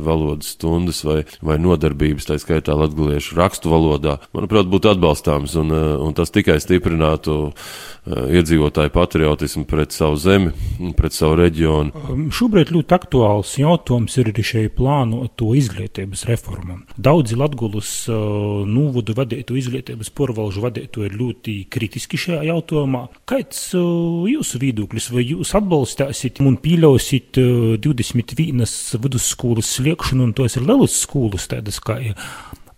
valodas 0.05 0.55
stundas 0.55 1.03
vai, 1.07 1.23
vai 1.45 1.59
nodarbības, 1.63 2.29
tā 2.29 2.39
skaitā 2.41 2.77
latgaliešu 2.79 3.39
rakstu 3.39 3.73
valodā, 3.73 4.19
manuprāt, 4.37 4.69
būtu 4.71 4.93
atbalstāms, 4.95 5.57
un, 5.61 5.73
uh, 5.75 5.97
un 6.05 6.15
tas 6.17 6.31
tikai 6.35 6.61
stiprinātu 6.63 7.37
uh, 7.51 7.75
iedzīvotāju 8.07 8.93
patriotismu 8.95 9.65
pret 9.69 9.95
savu 9.97 10.19
zemi, 10.21 10.53
pret 10.97 11.17
savu 11.17 11.39
reģionu. 11.43 12.05
Um, 12.05 12.29
šobrīd 12.35 12.73
ļoti 12.75 12.97
aktuāls 12.97 13.57
jautājums 13.61 14.19
ir 14.21 14.31
arī 14.31 14.47
šai 14.47 14.65
plānoto 14.77 15.51
izglītības 15.59 16.27
reformu. 16.31 16.81
Daudzi 16.95 17.39
Latgulas 17.41 17.93
uh, 18.13 18.63
nūvodu 18.69 19.17
vadītu 19.19 19.59
izglītības 19.59 20.13
porvalžu 20.15 20.65
vadītu 20.65 21.09
ir 21.09 21.19
ļoti 21.19 21.59
kritiski 21.73 22.21
šajā 22.21 22.45
jautājumā. 22.53 23.07
Kāds 23.29 23.67
jūsu 23.75 24.61
viedoklis, 24.63 25.09
vai 25.15 25.25
jūs 25.27 25.55
atbalstāsit 25.57 26.41
un 26.51 26.59
pieļausit 26.61 27.41
uh, 27.43 27.75
21 27.83 28.65
vidusskolas 29.03 29.73
sliekšanu, 29.79 30.29
un 30.29 30.37
tos 30.37 30.59
ir 30.59 30.67
lielas 30.67 30.99
skolas, 31.05 31.49
tādas 31.51 31.81
kā 31.83 32.01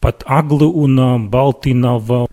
pat 0.00 0.22
Agli 0.30 0.68
un 0.68 1.28
Baltinava? 1.32 2.26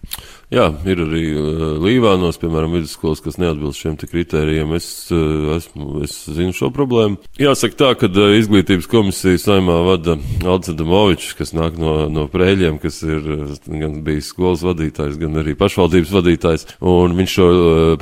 Jā, 0.54 0.68
ir 0.86 1.00
arī 1.02 1.22
uh, 1.34 1.62
Līvānos, 1.82 2.38
piemēram, 2.38 2.76
vidusskolas, 2.78 3.24
kas 3.26 3.40
neatbilst 3.42 3.80
šiem 3.82 3.96
kritērijiem. 3.98 4.76
Es, 4.78 4.88
uh, 5.10 5.56
esmu, 5.56 6.04
es 6.06 6.14
zinu 6.30 6.54
šo 6.54 6.70
problēmu. 6.74 7.18
Jāsaka 7.42 7.80
tā, 7.80 7.90
ka 7.98 8.10
uh, 8.12 8.36
izglītības 8.38 8.86
komisija 8.92 9.40
saimā 9.42 9.80
vada 9.88 10.14
Alds 10.46 10.70
Adamovičs, 10.70 11.32
kas 11.40 11.56
nāk 11.58 11.80
no, 11.82 11.96
no 12.14 12.28
Prēļiem, 12.30 12.78
kas 12.84 13.00
ir 13.02 13.26
gan 13.66 13.96
bijis 14.06 14.30
skolas 14.30 14.62
vadītājs, 14.68 15.18
gan 15.24 15.42
arī 15.42 15.56
pašvaldības 15.58 16.14
vadītājs. 16.14 16.68
Un 16.86 17.18
viņš 17.18 17.34
šo 17.34 17.48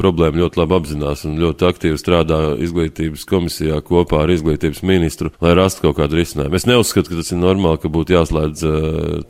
problēmu 0.02 0.44
ļoti 0.44 0.60
labi 0.60 0.78
apzinās 0.82 1.24
un 1.30 1.40
ļoti 1.40 1.70
aktīvi 1.70 2.02
strādā 2.04 2.42
izglītības 2.68 3.24
komisijā 3.32 3.80
kopā 3.88 4.26
ar 4.26 4.36
izglītības 4.36 4.84
ministru, 4.84 5.32
lai 5.40 5.56
rastu 5.56 5.88
kaut 5.88 6.02
kādu 6.02 6.20
risinājumu. 6.20 6.60
Es 6.60 6.68
neuzskatu, 6.68 7.14
ka 7.14 7.22
tas 7.22 7.32
ir 7.32 7.40
normāli, 7.40 7.80
ka 7.80 7.96
būtu 7.96 8.18
jāslēdz 8.18 8.68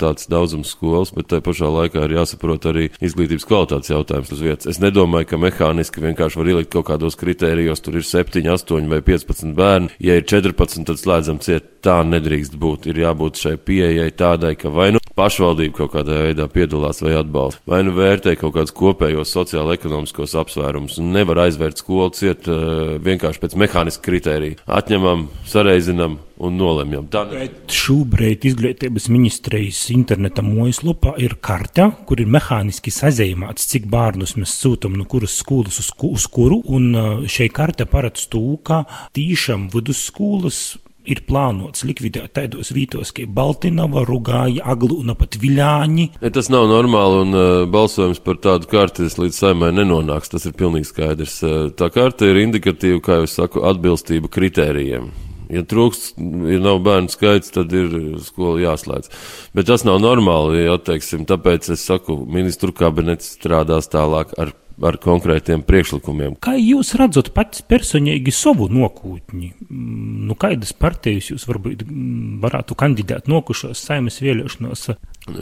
tāds 0.01 0.25
daudzums 0.31 0.73
skolas, 0.73 1.13
bet 1.13 1.29
tai 1.29 1.43
pašā 1.45 1.69
laikā 1.69 2.09
ir 2.09 2.17
jāsaprot 2.17 2.69
arī 2.71 2.89
izglītības 2.97 3.10
kvalitātes 3.15 3.91
jautājums 3.91 4.31
uz 4.33 4.41
vietas. 4.43 4.69
Es 4.71 4.81
nedomāju, 4.83 5.29
ka 5.31 5.39
mehāniski 5.41 6.03
vienkārši 6.03 6.39
var 6.39 6.51
ielikt 6.53 6.71
kaut 6.73 6.87
kādos 6.89 7.17
kritērijos, 7.19 7.83
tur 7.83 7.99
ir 7.99 8.07
7, 8.07 8.45
8 8.55 8.89
vai 8.91 9.01
15 9.05 9.55
bērni. 9.57 9.91
Ja 9.99 10.17
ir 10.19 10.25
14, 10.27 10.85
tad 10.87 11.01
slēdzam 11.01 11.41
ciet. 11.43 11.69
Tā 11.81 12.03
nedrīkst 12.05 12.59
būt. 12.61 12.91
Ir 12.91 12.99
jābūt 13.01 13.39
šai 13.41 13.55
pieejai 13.57 14.11
tādai, 14.13 14.51
ka 14.53 14.69
vai 14.69 14.91
nu 14.93 14.99
pašvaldība 15.17 15.79
kaut 15.79 15.95
kādā 15.95 16.19
veidā 16.27 16.45
piedalās 16.51 17.01
vai 17.01 17.15
atbalsta, 17.17 17.61
vai 17.65 17.81
nu 17.87 17.95
vērtē 17.97 18.35
kaut 18.37 18.53
kādus 18.57 18.75
kopējos 18.77 19.33
sociālo-ekonomiskos 19.33 20.35
apsvērumus 20.43 20.99
nevar 21.01 21.47
aizvērt 21.47 21.81
skolu 21.81 22.11
ciet 22.13 22.45
uh, 22.51 22.99
vienkārši 23.01 23.41
pēc 23.41 23.57
mehāniska 23.63 24.05
kritērija. 24.05 24.61
Atņemam, 24.69 25.25
sareizinam, 25.49 26.19
un 26.41 26.57
nolemjam. 26.59 27.07
Tā 27.13 27.23
Bet 27.31 27.71
šobrīd 27.71 28.45
izglītības 28.49 29.07
ministrijas 29.13 29.81
interneta 29.93 30.43
mājaslapā 30.45 31.15
ir 31.21 31.37
karte, 31.43 31.91
kur 32.09 32.21
ir 32.21 32.29
mehāniski 32.31 32.93
sazīmēts, 32.93 33.69
cik 33.71 33.87
bērnus 33.91 34.35
mēs 34.39 34.57
sūtām 34.61 34.97
no 34.99 35.07
kuras 35.09 35.37
skolas 35.41 35.79
uz, 35.83 35.91
uz 36.11 36.29
kuru, 36.31 36.61
un 36.65 37.27
šai 37.29 37.51
karte 37.53 37.87
paredz 37.89 38.27
to, 38.31 38.45
ka 38.65 38.83
tīšām 39.15 39.69
vidusskolas 39.73 40.63
ir 41.09 41.23
plānots 41.25 41.85
likvidēt 41.87 42.35
tādos 42.37 42.71
vītos, 42.75 43.13
kā 43.15 43.25
Baltinava, 43.25 44.03
Rugāja, 44.07 44.61
Aglu 44.73 44.99
un 45.01 45.13
pat 45.17 45.37
Viļāņi. 45.41 46.07
Ja 46.21 46.31
tas 46.33 46.51
nav 46.53 46.67
normāli 46.69 47.23
un 47.25 47.33
uh, 47.37 47.47
balsojums 47.71 48.21
par 48.21 48.37
tādu 48.43 48.69
karti 48.71 49.09
līdz 49.09 49.41
saimai 49.41 49.71
nenonāks. 49.75 50.31
Tas 50.31 50.45
ir 50.45 50.55
pilnīgi 50.57 50.91
skaidrs. 50.91 51.39
Tā 51.77 51.89
karte 51.93 52.29
ir 52.29 52.43
indikatīva, 52.45 53.01
kā 53.03 53.21
jau 53.21 53.33
saku, 53.33 53.65
atbilstība 53.71 54.29
kritērijiem. 54.31 55.09
Ja 55.51 55.65
trūkst, 55.67 56.15
ja 56.47 56.61
nav 56.63 56.79
bērnu 56.85 57.11
skaits, 57.11 57.51
tad 57.51 57.73
ir 57.75 57.91
skola 58.23 58.61
jāslēdz. 58.63 59.11
Bet 59.57 59.67
tas 59.67 59.83
nav 59.87 59.99
normāli, 60.03 60.63
ja 60.63 60.77
atteiksim. 60.77 61.27
Tāpēc 61.27 61.73
es 61.75 61.83
saku, 61.87 62.15
ministru 62.23 62.71
kabinets 62.75 63.33
strādās 63.35 63.91
tālāk 63.91 64.31
ar 64.39 64.55
ar 64.81 64.97
konkrētiem 65.01 65.63
priekšlikumiem. 65.67 66.37
Kā 66.43 66.55
jūs 66.57 66.93
redzat 66.99 67.31
pats 67.35 67.63
personīgi 67.67 68.33
savu 68.35 68.67
nokūtni? 68.71 69.51
Mm, 69.67 70.27
nu, 70.29 70.37
kādas 70.39 70.73
partijas 70.77 71.31
jūs 71.31 71.45
varbūt 71.49 71.85
varētu 72.41 72.77
kandidēt 72.79 73.29
nokušos 73.31 73.83
saimas 73.87 74.21
vēlēšanos? 74.23 74.87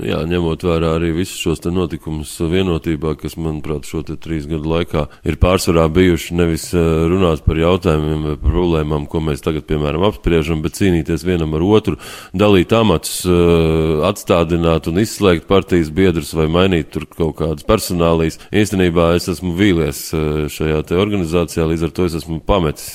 Jā, 0.05 0.19
ņemot 0.27 0.63
vērā 0.65 0.91
arī 0.97 1.09
visus 1.15 1.39
šos 1.41 1.61
notikumus 1.73 2.31
vienotībā, 2.39 3.15
kas, 3.19 3.35
manuprāt, 3.39 3.87
šo 3.89 4.03
trīs 4.05 4.45
gadu 4.49 4.69
laikā 4.69 5.05
ir 5.27 5.37
pārsvarā 5.41 5.85
bijuši 5.93 6.35
nevis 6.37 6.69
eh, 6.77 6.83
runāt 7.09 7.41
par 7.45 7.59
jautājumiem 7.59 8.27
vai 8.27 8.35
problēmām, 8.43 9.07
ko 9.09 9.21
mēs 9.23 9.43
tagad, 9.45 9.65
piemēram, 9.69 10.05
apspriežam, 10.07 10.61
bet 10.63 10.77
cīnīties 10.77 11.25
vienam 11.27 11.55
ar 11.57 11.65
otru, 11.65 11.97
dalīt 12.37 12.73
amatus, 12.75 13.21
eh, 13.25 14.03
atstādināt 14.09 14.89
un 14.91 15.01
izslēgt 15.01 15.47
partijas 15.49 15.91
biedrus 15.95 16.33
vai 16.37 16.49
mainīt 16.51 16.91
tur 16.93 17.07
kaut 17.09 17.39
kādas 17.41 17.67
personālijas. 17.67 18.39
Īstenībā 18.53 19.11
es 19.17 19.29
esmu 19.33 19.55
vīlies 19.57 20.03
eh, 20.13 20.45
šajā 20.53 20.83
te 20.89 20.99
organizācijā, 20.99 21.67
līdz 21.71 21.87
ar 21.89 21.95
to 21.95 22.09
es 22.09 22.19
esmu 22.21 22.39
pametis 22.45 22.89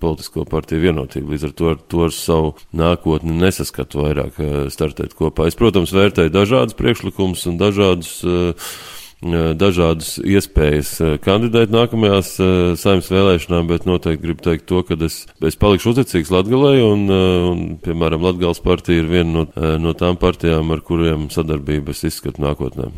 politisko 0.00 0.46
partiju 0.48 0.86
vienotību, 0.88 1.34
līdz 1.34 1.48
ar 1.50 1.56
to 1.58 1.72
ar, 1.74 1.78
to 1.90 2.04
ar 2.08 2.14
savu 2.14 2.54
nākotni 2.76 3.36
nesaskatu 3.38 4.04
vairāk 4.04 4.42
startēt 4.72 5.14
kopā. 5.18 5.48
Es, 5.48 5.58
protams, 5.58 5.92
vērtēju 5.94 6.37
dažādas 6.38 6.78
priekšlikumus 6.78 7.44
un 7.50 7.58
dažādus 7.60 8.14
uh, 8.24 8.70
dažādas 9.20 10.18
iespējas 10.22 11.00
eh, 11.02 11.16
kandidēt 11.18 11.72
nākamajās 11.74 12.36
saimnes 12.78 13.10
vēlēšanām, 13.10 13.66
bet 13.66 13.86
noteikti 13.86 14.22
gribu 14.22 14.44
teikt 14.44 14.68
to, 14.70 14.82
ka 14.86 14.94
es, 15.02 15.26
es 15.42 15.58
palikšu 15.58 15.90
uzticīgs 15.90 16.30
Latgalei, 16.30 16.78
un, 16.82 17.08
un, 17.10 17.64
piemēram, 17.82 18.22
Latgals 18.22 18.62
partija 18.62 19.02
ir 19.02 19.10
viena 19.10 19.42
no, 19.42 19.46
no 19.82 19.94
tām 19.98 20.16
partijām, 20.16 20.70
ar 20.70 20.80
kuriem 20.86 21.28
sadarbības 21.34 22.04
izskatu 22.06 22.46
nākotnē. 22.46 22.92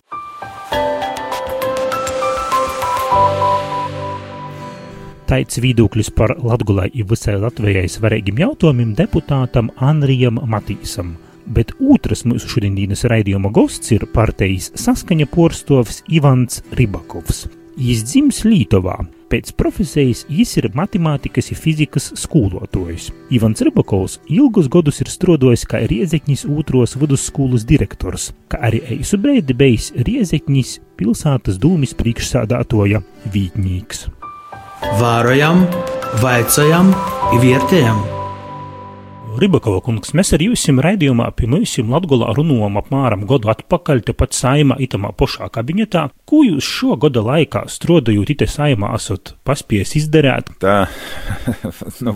Taits 5.30 5.61
viedoklis 5.62 6.11
par 6.11 6.35
Latgulai 6.42 6.90
ir 6.90 7.06
visai 7.09 7.38
Latvijai 7.38 7.87
svarīgiem 7.88 8.42
jautājumiem 8.42 8.97
deputātam 8.99 9.70
Anrijam 9.78 10.42
Matīsam 10.42 11.14
bet 11.47 11.73
otrs 11.80 12.26
mūsu 12.28 12.49
šodienas 12.56 13.06
raidījuma 13.11 13.52
gosts 13.54 13.94
ir 13.97 14.09
partijas 14.14 14.73
saskaņa 14.78 15.30
porstovs 15.30 16.02
Ivans 16.09 16.62
Ribakovs. 16.76 17.47
Viņš 17.80 18.04
dzimis 18.04 18.44
Lītovā. 18.44 18.99
Pēc 19.30 19.52
profesijas 19.54 20.25
viņš 20.26 20.52
ir 20.59 20.66
matemātikas 20.75 21.52
un 21.52 21.59
fizikas 21.62 22.09
skolotājs. 22.18 23.12
Ivans 23.30 23.62
Ribakovs 23.62 24.18
ilgus 24.26 24.66
gadus 24.68 24.99
ir 25.04 25.12
strādājis 25.12 25.64
kā 25.70 25.85
Riezekņas 25.87 26.44
otros 26.50 26.97
vidusskolas 26.99 27.64
direktors, 27.64 28.32
kā 28.50 28.59
arī 28.68 28.82
eisu 28.99 29.23
breidi 29.23 29.54
bijis 29.54 29.92
Riezekņas 29.94 30.76
pilsētas 30.99 31.62
dūmis 31.62 31.94
priekšsādātoja 31.94 33.04
vītņīgs. 33.30 34.09
Vārojam, 34.99 35.68
vaicājam, 36.25 36.90
vietējam! 37.38 38.20
Ribakova 39.38 39.78
kungs, 39.84 40.10
mēs 40.16 40.32
ar 40.34 40.42
jums 40.42 40.64
raidījumā 40.82 41.28
pie 41.38 41.46
mums 41.50 41.76
Latgolā 41.78 42.32
runājam 42.34 42.78
apmēram 42.80 43.22
gadu 43.30 43.50
atpakaļ, 43.52 44.02
tepat 44.08 44.34
saimā 44.34 44.76
itamā 44.82 45.12
pošā 45.14 45.46
kabinetā. 45.54 46.08
Ko 46.26 46.40
jūs 46.42 46.66
šo 46.66 46.96
gada 47.00 47.22
laikā 47.22 47.62
strādājot 47.70 48.32
ite 48.34 48.49
saimā 48.50 48.90
esat 48.96 49.34
paspies 49.46 49.94
izdarīt? 50.00 50.50
Tā, 50.62 50.88
nu, 52.06 52.14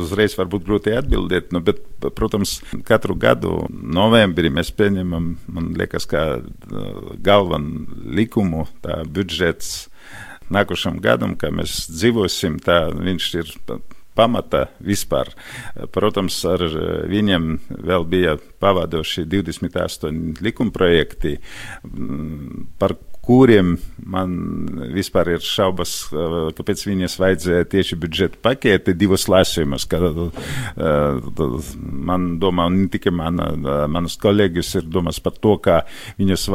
uzreiz 0.00 0.34
varbūt 0.38 0.66
grūti 0.66 0.96
atbildēt, 0.98 1.52
nu, 1.54 1.62
bet, 1.64 1.84
protams, 2.18 2.58
katru 2.88 3.14
gadu 3.18 3.60
novembrī 3.70 4.50
mēs 4.54 4.72
pieņemam, 4.74 5.30
man 5.54 5.70
liekas, 5.78 6.08
kā 6.10 6.24
uh, 6.40 7.12
galvenu 7.22 7.86
likumu, 8.18 8.66
tā 8.82 9.04
budžets 9.06 9.86
nākošam 10.50 10.98
gadam, 11.04 11.36
kā 11.38 11.52
mēs 11.54 11.84
dzīvosim, 11.92 12.58
tā 12.64 12.88
viņš 12.96 13.30
ir 13.38 13.54
pamata 14.18 14.66
vispār. 14.82 15.30
Protams, 15.94 16.40
ar 16.50 16.64
viņiem 17.08 17.52
vēl 17.70 18.08
bija 18.10 18.34
pavadoši 18.58 19.24
28 19.30 20.42
likumprojekti, 20.42 21.38
par 22.82 22.98
kuriem 23.28 23.74
man 24.08 24.30
vispār 24.94 25.34
ir 25.34 25.42
šaubas, 25.44 26.08
kāpēc 26.56 26.84
viņas 26.88 27.18
vajadzēja 27.20 27.66
tieši 27.74 27.98
budžeta 28.00 28.40
paketi 28.40 28.94
divas 28.96 29.26
lasījumus. 29.28 29.84
Man 32.08 32.28
domā, 32.40 32.68
un 32.70 32.82
ne 32.82 32.88
tikai 32.94 33.12
mana, 33.12 33.50
manas 33.92 34.16
kolēģis 34.22 34.74
ir 34.80 34.88
domas 34.88 35.20
par 35.20 35.36
to, 35.36 35.58
kā 35.60 35.82
viņas 36.16 36.48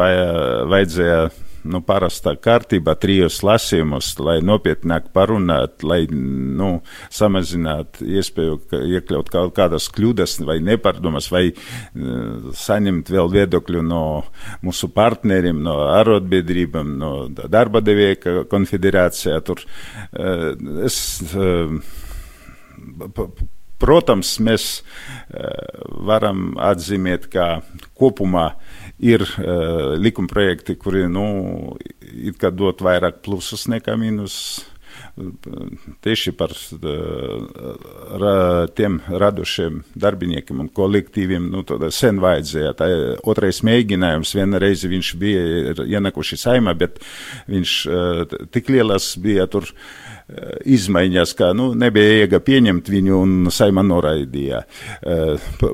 vajadzēja 0.74 1.20
nu, 1.63 1.82
parastā 1.86 2.36
kārtībā, 2.39 2.96
trijos 3.00 3.39
lasījumos, 3.46 4.13
lai 4.24 4.38
nopietnāk 4.46 5.10
parunāt, 5.15 5.84
lai 5.86 6.01
nu, 6.12 6.70
samazinātu 7.13 8.08
iespēju 8.17 8.60
ka 8.72 8.82
iekļaut 8.98 9.32
kaut 9.34 9.55
kādas 9.58 9.89
kļūdas 9.93 10.39
vai 10.48 10.60
nepārdomas, 10.63 11.29
vai 11.34 11.46
uh, 11.53 12.51
saņemt 12.58 13.12
vēl 13.13 13.32
viedokļu 13.38 13.84
no 13.88 14.03
mūsu 14.65 14.91
partneriem, 14.93 15.63
no 15.63 15.79
arotbiedrībām, 15.93 16.93
no 17.00 17.13
darba 17.32 17.84
devēja 17.84 18.43
konfederācijā. 18.51 19.39
Tur, 19.48 19.63
uh, 19.63 20.53
es, 20.86 20.98
uh, 21.34 21.75
Protams, 23.84 24.38
mēs 24.39 24.65
varam 26.08 26.53
atzīmēt, 26.62 27.25
ka 27.34 27.48
kopumā 28.00 28.46
ir 29.00 29.26
likuma 29.98 30.30
projekti, 30.30 30.76
kuri 30.80 31.08
nu, 31.12 31.26
dod 32.54 32.84
vairāk 32.86 33.24
plusus 33.26 33.66
nekā 33.72 33.98
mīnusus 34.00 34.64
tieši 36.02 36.32
par 36.38 36.54
ra, 38.22 38.34
tiem 38.76 39.00
radošiem 39.10 39.82
darbiniekiem 40.00 40.64
un 40.64 40.70
kolektīviem. 40.74 41.50
Nu, 41.54 41.64
sen 41.94 42.22
vajadzēja. 42.24 42.74
Tā 42.78 42.90
otrais 43.30 43.62
mēģinājums, 43.66 44.34
viena 44.38 44.62
reize 44.62 44.90
viņš 44.90 45.14
bija 45.22 45.76
ienākuši 45.86 46.40
saimā, 46.46 46.74
bet 46.78 47.02
viņš 47.52 47.76
tik 48.54 48.74
lielas 48.74 49.14
bija 49.22 49.48
tur 49.52 49.70
izmaiņas, 50.66 51.34
ka 51.38 51.52
nu, 51.58 51.72
nebija 51.78 52.24
iega 52.24 52.40
pieņemt 52.44 52.90
viņu 52.90 53.20
un 53.20 53.52
saima 53.54 53.84
noraidīja. 53.86 54.63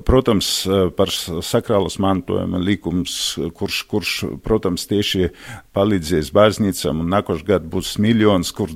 Protams, 0.07 0.51
par 0.97 1.13
sakrālas 1.13 1.99
mantojuma 2.01 2.61
likums, 2.63 3.15
kurš, 3.57 3.81
kurš, 3.91 4.15
protams, 4.45 4.87
tieši 4.89 5.29
palīdzēs 5.75 6.33
baznīcam 6.35 7.03
un 7.03 7.13
nākošais 7.15 7.47
gads 7.47 7.71
būs 7.71 7.95
miljons, 8.01 8.51
kur 8.55 8.73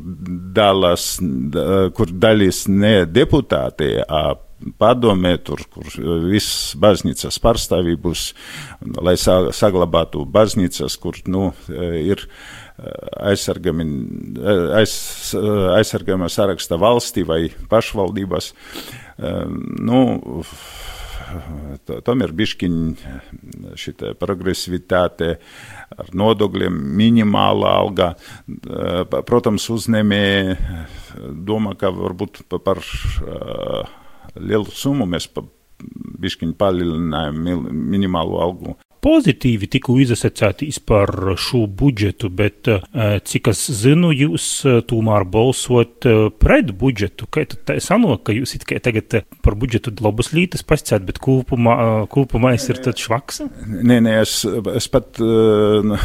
dalās, 0.56 1.18
kur 1.98 2.18
daļas 2.26 2.66
ne 2.72 2.96
deputāti, 3.10 3.94
padomē, 4.80 5.38
tur, 5.44 5.64
kur 5.74 5.88
viss 6.30 6.74
baznīcas 6.80 7.40
pārstāvī 7.44 7.96
būs, 8.00 8.30
lai 9.04 9.16
saglabātu 9.20 10.24
baznīcas, 10.30 10.98
kur, 11.02 11.20
nu, 11.28 11.50
ir 12.00 12.24
aizsargami, 13.22 13.86
aiz, 14.78 14.96
aizsargama 15.78 16.30
saraksta 16.32 16.80
valstī 16.82 17.26
vai 17.28 17.46
pašvaldībās. 17.70 18.52
Nu, 19.84 20.00
tomēr 22.06 22.34
bišķiņa 22.38 23.18
šī 23.80 23.94
progresivitāte 24.22 25.36
ar 25.94 26.12
nodokļiem, 26.18 26.80
minimāla 26.98 27.76
alga. 27.80 28.14
Protams, 29.28 29.70
uzņēmēji 29.74 30.58
domā, 31.46 31.76
ka 31.80 31.94
varbūt 31.94 32.44
par 32.54 32.82
lielu 34.40 34.74
summu 34.74 35.08
mēs 35.10 35.30
bišķiņu 36.24 36.58
palielinājām 36.58 37.38
minimālo 37.94 38.42
algu 38.42 38.78
pozitīvi 39.04 39.68
tiku 39.72 39.98
izsacētīs 40.02 40.80
par 40.88 41.12
šo 41.40 41.66
budžetu, 41.68 42.30
bet 42.34 42.70
eh, 42.72 43.18
cik 43.28 43.50
es 43.52 43.64
zinu, 43.82 44.14
jūs 44.16 44.48
eh, 44.68 44.80
tomēr 44.88 45.26
balsot 45.30 46.08
eh, 46.08 46.28
pret 46.40 46.72
budžetu. 46.80 47.28
Kā 47.34 47.46
tā 47.52 47.78
sanāk, 47.84 48.24
ka 48.28 48.36
jūs 48.36 48.56
it 48.58 48.66
kā 48.70 48.80
tagad 48.84 49.20
par 49.44 49.58
budžetu 49.60 49.94
labas 50.04 50.32
lītas 50.36 50.64
pascēt, 50.68 51.06
bet 51.08 51.20
kopumā, 51.24 51.76
kopumā 52.12 52.54
es 52.58 52.68
ir 52.72 52.80
tad 52.84 53.00
švaks? 53.02 53.44
Nē, 53.68 54.00
nē, 54.06 54.16
es, 54.24 54.40
es 54.78 54.90
pat 54.92 55.20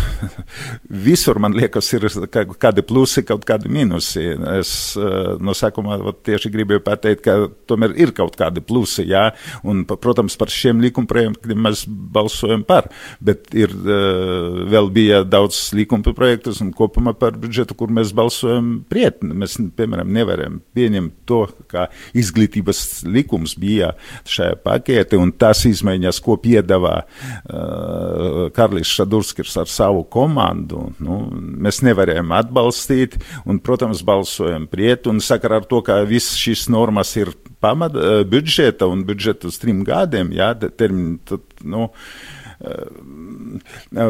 visur 1.09 1.41
man 1.43 1.57
liekas 1.57 1.93
ir 1.97 2.09
kādi 2.29 2.85
plusi, 2.87 3.25
kaut 3.27 3.47
kādi 3.49 3.71
mīnusi. 3.73 4.25
Es 4.59 4.73
no 4.99 5.55
sākumā 5.57 5.99
tieši 6.27 6.53
gribēju 6.55 6.83
pateikt, 6.87 7.25
ka 7.27 7.37
tomēr 7.71 7.95
ir 8.01 8.15
kaut 8.17 8.37
kādi 8.39 8.63
plusi, 8.65 9.07
jā, 9.09 9.29
un, 9.69 9.85
protams, 9.89 10.37
par 10.41 10.51
šiem 10.53 10.83
likumprojektiem 10.83 11.63
mēs 11.69 11.85
balsojam 11.87 12.65
par 12.69 12.88
bet 13.25 13.53
ir 13.57 13.73
uh, 13.75 14.65
vēl 14.69 14.91
bija 14.95 15.23
daudz 15.27 15.69
likuma 15.77 16.15
projektus 16.17 16.63
un 16.65 16.71
kopumā 16.77 17.15
par 17.19 17.37
budžetu, 17.41 17.77
kur 17.79 17.93
mēs 17.95 18.13
balsojam 18.17 18.79
prietni. 18.89 19.35
Mēs, 19.39 19.57
piemēram, 19.77 20.11
nevaram 20.15 20.61
pieņemt 20.77 21.15
to, 21.29 21.43
kā 21.71 21.89
izglītības 22.17 23.05
likums 23.09 23.57
bija 23.59 23.93
šajā 24.29 24.59
pakete 24.65 25.19
un 25.21 25.33
tās 25.37 25.65
izmaiņas, 25.69 26.21
ko 26.25 26.39
piedāvā 26.43 26.95
uh, 27.03 28.49
Karlis 28.57 28.93
Šadurskis 28.95 29.57
ar 29.61 29.71
savu 29.73 30.05
komandu. 30.11 30.89
Nu, 31.03 31.21
mēs 31.35 31.83
nevarējām 31.87 32.33
atbalstīt 32.39 33.19
un, 33.45 33.61
protams, 33.65 34.05
balsojam 34.07 34.69
priet 34.71 35.09
un 35.11 35.23
sakarā 35.25 35.63
ar 35.63 35.69
to, 35.69 35.83
ka 35.85 36.01
viss 36.09 36.39
šīs 36.39 36.69
normas 36.73 37.15
ir 37.19 37.35
pamat 37.63 37.97
budžeta 38.31 38.87
un 38.87 39.03
budžeta 39.07 39.49
uz 39.51 39.59
trim 39.59 39.83
gadiem, 39.87 40.31
jā, 40.37 40.53
termin, 40.79 41.17
tad, 41.27 41.43
nu, 41.67 41.89
uh, 41.89 42.38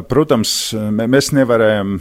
Protams, 0.08 0.52
mēs 0.96 1.32
nevarējam 1.36 1.98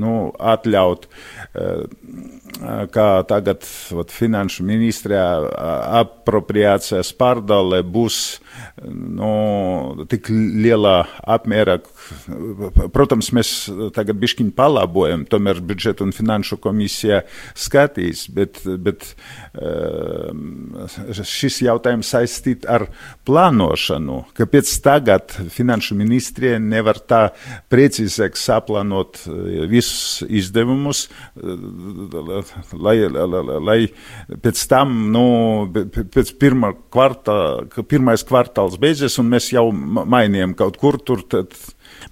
nu, 0.00 0.14
atļaut, 0.40 1.08
kā 1.54 3.08
tagad 3.28 3.66
vat, 3.94 4.10
finanšu 4.10 4.64
ministrijā 4.66 5.26
apropriācijas 6.00 7.12
pārdale 7.18 7.82
būs 7.86 8.18
nu, 8.84 10.04
tik 10.10 10.30
lielā 10.30 10.96
apmērā. 11.36 11.78
Protams, 12.94 13.30
mēs 13.34 13.52
tagad 13.96 14.18
bišķiņi 14.22 14.54
palabojam, 14.56 15.24
tomēr 15.30 15.62
budžeta 15.64 16.04
un 16.06 16.14
finanšu 16.14 16.58
komisija 16.62 17.22
skatīs, 17.58 18.26
bet, 18.34 18.60
bet 18.64 19.06
ehm, 19.58 20.86
šis 21.22 21.60
jautājums 21.64 22.12
saistīt 22.14 22.68
ar 22.70 22.86
plānošanu, 23.26 24.20
kāpēc 24.36 24.74
tagad 24.84 25.34
finanšu 25.54 25.98
ministrija 25.98 26.60
nevar 26.62 27.00
tā 27.02 27.22
precīzāk 27.72 28.38
saplānot 28.38 29.24
eh, 29.26 29.64
visus 29.70 30.22
izdevumus, 30.28 31.06
lai, 32.86 32.96
lai, 33.68 33.78
pēc 34.44 34.64
tam, 34.70 34.94
nu, 35.14 35.24
pēc 36.14 36.34
pirmā 36.40 36.74
kvarta, 36.94 37.36
pirmais 37.90 38.24
kvartāls 38.26 38.78
beidzies, 38.80 39.18
un 39.22 39.30
mēs 39.32 39.52
jau 39.54 39.68
mainījām 39.72 40.56
kaut 40.58 40.80
kur 40.82 41.00
tur. 41.02 41.24
Tad... 41.30 41.56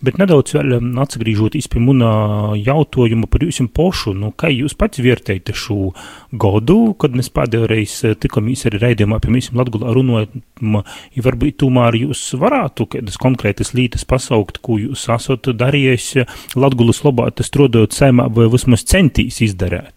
Bet 0.02 0.18
nedaudz 0.18 0.56
atgriežoties 0.58 1.68
pie 1.70 1.82
mana 1.82 2.10
jautājuma 2.58 3.28
par 3.30 3.44
jums 3.46 3.60
pašu, 3.76 4.14
nu, 4.18 4.32
kā 4.34 4.50
jūs 4.50 4.74
pats 4.78 5.02
vērtējat 5.02 5.52
šo 5.56 5.92
godu, 6.32 6.78
kad 6.98 7.14
mēs 7.16 7.30
pēdējo 7.34 7.68
reizi 7.70 8.10
uh, 8.10 8.18
tikamies 8.18 8.66
arī 8.70 8.82
raidījumā, 8.82 9.20
piemēram, 9.22 9.60
Latgulā 9.62 9.94
runājam, 9.94 10.82
ja 11.14 11.24
varbūt 11.24 11.60
tomēr 11.62 12.00
jūs 12.02 12.24
varētu 12.40 12.88
kādas 12.96 13.18
konkrētas 13.22 13.72
lietas 13.78 14.06
pasaukt, 14.08 14.62
ko 14.64 14.80
jūs 14.82 15.06
esat 15.12 15.52
darījis 15.58 16.12
Latgulas 16.58 17.02
labā, 17.06 17.30
tas 17.30 17.50
strādājot 17.52 17.94
saimā 17.96 18.28
vai 18.32 18.48
vismaz 18.52 18.86
centīs 18.88 19.42
izdarēt? 19.44 19.94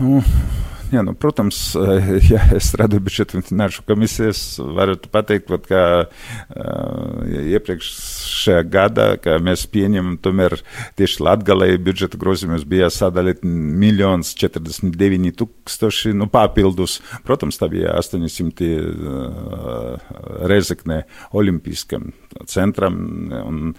Nu, 0.00 0.20
Jā, 0.86 1.02
nu, 1.02 1.16
protams, 1.18 1.58
ja 2.30 2.44
es 2.54 2.68
strādāju 2.70 3.02
budžeta 3.08 3.34
un 3.38 3.44
finanšu 3.46 3.82
komisijas, 3.88 4.40
varu 4.60 4.94
pateikt, 5.10 5.48
vat, 5.50 5.64
ka 5.66 5.80
uh, 6.06 7.38
iepriekšējā 7.56 8.60
gadā, 8.70 9.08
ka 9.22 9.40
mēs 9.42 9.64
pieņemam, 9.72 10.14
tomēr 10.22 10.54
tieši 10.98 11.24
Latgalēji 11.26 11.82
budžeta 11.88 12.20
grozījumos 12.20 12.66
bija 12.70 12.90
sadalīt 12.94 13.42
miljons 13.42 14.30
49 14.38 15.34
tūkstoši, 15.40 16.14
nu, 16.14 16.28
papildus. 16.30 17.00
Protams, 17.26 17.58
tā 17.58 17.70
bija 17.72 17.96
800 17.98 18.68
uh, 18.76 20.12
rezeknē 20.52 21.02
olimpiskam 21.34 22.12
centram. 22.46 23.00
Un, 23.42 23.74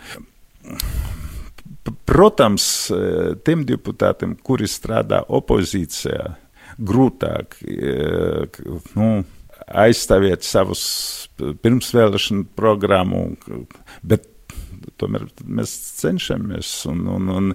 Protams, 2.08 2.65
tiem 3.48 3.62
deputātiem, 3.67 4.34
kuri 4.43 4.67
strādā 4.67 5.22
opozīcijā, 5.32 6.34
grūtāk 6.77 7.57
nu, 8.97 9.09
aizstāvēt 9.67 10.45
savus 10.47 10.83
pirmsvēlēšanu 11.37 12.47
programmu, 12.57 13.23
bet 14.03 14.27
tomēr 14.97 15.27
mēs 15.43 15.73
cenšamies 15.99 16.71
un, 16.91 17.03
un, 17.17 17.29
un 17.33 17.51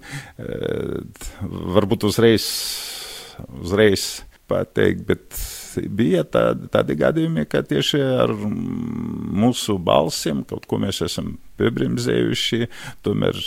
varbūt 1.77 2.07
uzreiz, 2.07 2.47
uzreiz 3.63 4.07
pateikt, 4.51 5.07
bet 5.09 5.41
bija 5.89 6.23
tādi, 6.29 6.69
tādi 6.73 6.97
gadījumi, 6.99 7.45
ka 7.51 7.63
tieši 7.67 8.01
ar 8.25 8.33
mūsu 8.33 9.79
balsiem 9.83 10.43
kaut 10.49 10.67
ko 10.71 10.79
mēs 10.83 11.03
esam 11.05 11.35
piebremzējuši. 11.61 12.69
Tomēr, 13.07 13.39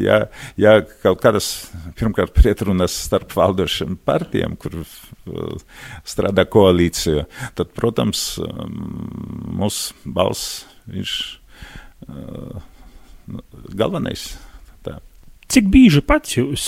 ja, 0.00 0.18
ja 0.60 0.74
kaut 1.02 1.22
kādas, 1.24 1.50
pirmkārt, 1.98 2.34
pretrunas 2.36 2.96
starp 3.06 3.34
valdošiem 3.36 3.98
partijām, 4.06 4.56
kur 4.60 4.80
uh, 4.82 5.76
strādā 6.06 6.46
koalīcija, 6.48 7.26
tad, 7.58 7.74
protams, 7.76 8.26
mūsu 8.40 9.94
balss 10.04 10.64
viņš 10.90 11.20
uh, 12.08 12.64
galvenais. 13.74 14.34
Cik 15.54 15.68
bieži 15.70 16.00
pats 16.02 16.32
jūs 16.34 16.62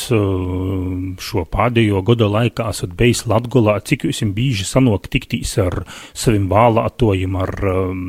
šo 1.27 1.43
pēdējo 1.51 2.05
gada 2.07 2.29
laikā 2.31 2.69
esat 2.71 2.93
bijis 2.95 3.25
Latgolā, 3.27 3.81
cik 3.83 4.05
jūs 4.07 4.21
bieži 4.37 4.63
sanāk 4.69 5.09
tiktīs 5.11 5.57
ar 5.59 5.81
saviem 6.15 6.45
vēlētojiem, 6.53 7.35
ar 7.35 7.53
um, 7.73 8.05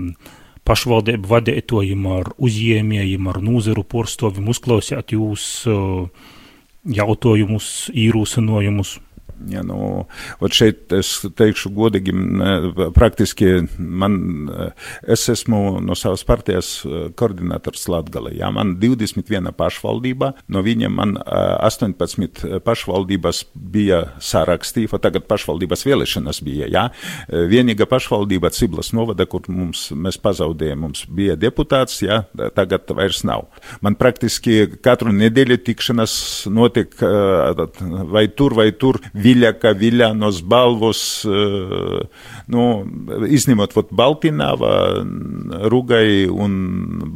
pašvaldību 0.70 1.32
vadītojiem, 1.32 2.06
ar 2.20 2.30
uzņēmējiem, 2.38 3.32
ar 3.32 3.42
nūzeru 3.42 3.88
porstoviem, 3.90 4.52
uzklausīt 4.54 5.16
jūs 5.18 5.48
uh, 5.72 6.06
jautājumus, 7.00 7.72
īrūsinojumus? 7.98 9.00
Ja, 9.46 9.62
nu, 9.66 10.08
šeit 10.50 10.94
es 10.96 11.12
teikšu 11.38 11.70
godīgi, 11.76 12.14
praktiski 12.96 13.52
man, 13.78 14.18
es 15.08 15.28
esmu 15.30 15.80
no 15.84 15.96
savas 15.98 16.24
partijas 16.28 16.72
koordinators 17.20 17.86
Latgale. 17.92 18.34
Ja, 18.38 18.50
man 18.54 18.76
21 18.82 19.54
pašvaldība, 19.58 20.32
no 20.50 20.64
viņiem 20.66 20.98
man 20.98 21.16
18 21.22 22.60
pašvaldības 22.66 23.44
bija 23.54 24.02
sārakstīta, 24.24 25.00
tagad 25.04 25.28
pašvaldības 25.30 25.86
vēlēšanas 25.88 26.42
bija. 26.46 26.70
Ja. 26.74 26.88
Vienīga 27.30 27.88
pašvaldība 27.90 28.52
Ciblas 28.56 28.92
novada, 28.98 29.28
kur 29.30 29.46
mums, 29.52 29.88
mēs 29.94 30.18
pazaudējām, 30.22 30.82
mums 30.88 31.06
bija 31.14 31.38
deputāts, 31.40 32.02
ja, 32.06 32.24
tagad 32.58 32.90
vairs 32.98 33.24
nav. 33.28 33.48
Man 33.86 33.98
praktiski 34.00 34.66
katru 34.84 35.14
nedēļu 35.16 35.60
tikšanas 35.68 36.18
notiek 36.54 36.94
vai 36.98 38.28
tur, 38.34 38.56
vai 38.58 38.72
tur, 38.74 39.00
Viļaka, 39.28 39.74
Viļanos, 39.78 40.42
Balvos, 40.48 41.02
nu, 42.54 42.68
izņemot 43.38 43.76
vat, 43.78 43.92
Baltinava, 44.02 44.76
Rugai 45.72 46.28
un 46.32 46.54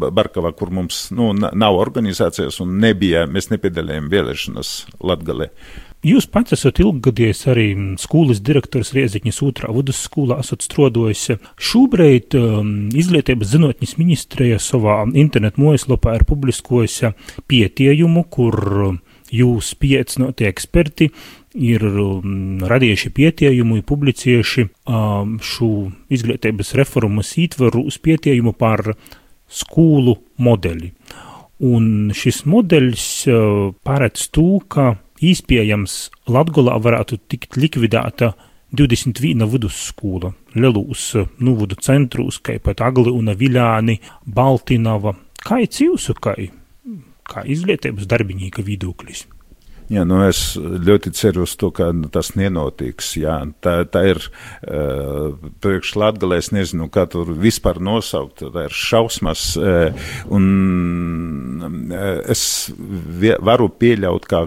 Barkava, 0.02 0.52
kur 0.58 0.74
mums 0.76 1.06
nu, 1.16 1.32
nav 1.36 1.80
organizācijas 1.80 2.60
un 2.64 2.78
nebija, 2.84 3.28
mēs 3.32 3.52
nepiedalījām 3.54 4.12
vēlēšanas 4.12 4.76
Latgalē. 5.08 5.52
Jūs 6.02 6.26
pats 6.34 6.56
esat 6.56 6.80
ilggadījis 6.82 7.44
arī 7.52 7.66
skolas 8.02 8.40
direktors 8.42 8.90
Rieziņas 8.96 9.38
otrā 9.46 9.68
vidusskolā, 9.70 10.40
esat 10.42 10.66
strodojis. 10.66 11.28
Šobrīd 11.62 12.34
um, 12.40 12.72
Izglītības 12.98 13.52
zinātņas 13.52 13.94
ministrija 14.00 14.58
savā 14.58 15.04
internetu 15.14 15.62
mājaslapā 15.62 16.16
ir 16.18 16.26
publiskojusi 16.26 17.14
pietiejumu, 17.54 18.26
kur 18.34 18.58
jūs 19.30 19.76
piecinotie 19.78 20.50
eksperti 20.50 21.12
ir 21.54 21.84
um, 21.84 22.62
radījuši 22.68 23.12
pietiejumu, 23.16 23.80
ir 23.80 23.88
publicējuši 23.88 24.66
um, 24.68 25.38
šo 25.44 25.72
izglītības 26.14 26.74
reformas 26.80 27.34
ītvaru 27.42 27.86
uz 27.92 28.00
pietiejumu 28.02 28.54
par 28.58 28.94
skolu 29.52 30.18
modeli. 30.40 30.94
Un 31.62 32.12
šis 32.16 32.46
modelis 32.50 33.06
uh, 33.30 33.72
paredz 33.86 34.30
to, 34.34 34.62
ka 34.72 34.96
Iespējams, 35.22 36.08
Latgolā 36.34 36.80
varētu 36.82 37.20
tikt 37.30 37.54
likvidēta 37.62 38.32
21 38.74 39.46
vidusskola, 39.52 40.32
Lelūs 40.58 41.12
nuvudu 41.44 41.78
centrus, 41.78 42.40
kā 42.42 42.56
pat 42.64 42.82
Agli 42.82 43.14
un 43.14 43.30
Viļāni, 43.38 44.00
Baltinava. 44.26 45.14
Kā 45.46 45.60
ir 45.62 45.70
jūsu, 45.70 46.16
kā, 46.18 46.34
kā 47.30 47.46
izglītības 47.46 48.10
darbinīka 48.10 48.66
viedoklis? 48.66 49.28
Jā, 49.92 50.06
nu 50.08 50.22
es 50.24 50.54
ļoti 50.56 51.12
ceru 51.18 51.44
uz 51.44 51.58
to, 51.60 51.68
ka 51.76 51.90
nu, 51.92 52.08
tas 52.12 52.30
nenotiks. 52.40 53.10
Jā. 53.20 53.42
Tā, 53.60 53.82
tā 53.92 54.06
ir 54.14 54.22
uh, 54.24 55.34
priekš 55.64 55.98
Latgalē, 56.00 56.38
es 56.40 56.52
nezinu, 56.56 56.88
kā 56.94 57.04
tur 57.12 57.34
vispār 57.36 57.82
nosaukt, 57.84 58.46
tā 58.56 58.68
ir 58.70 58.76
šausmas. 58.76 59.50
Uh, 59.60 59.92
un 60.32 60.46
uh, 61.92 62.22
es 62.32 62.72
varu 63.44 63.68
pieļaut, 63.82 64.30
ka, 64.32 64.46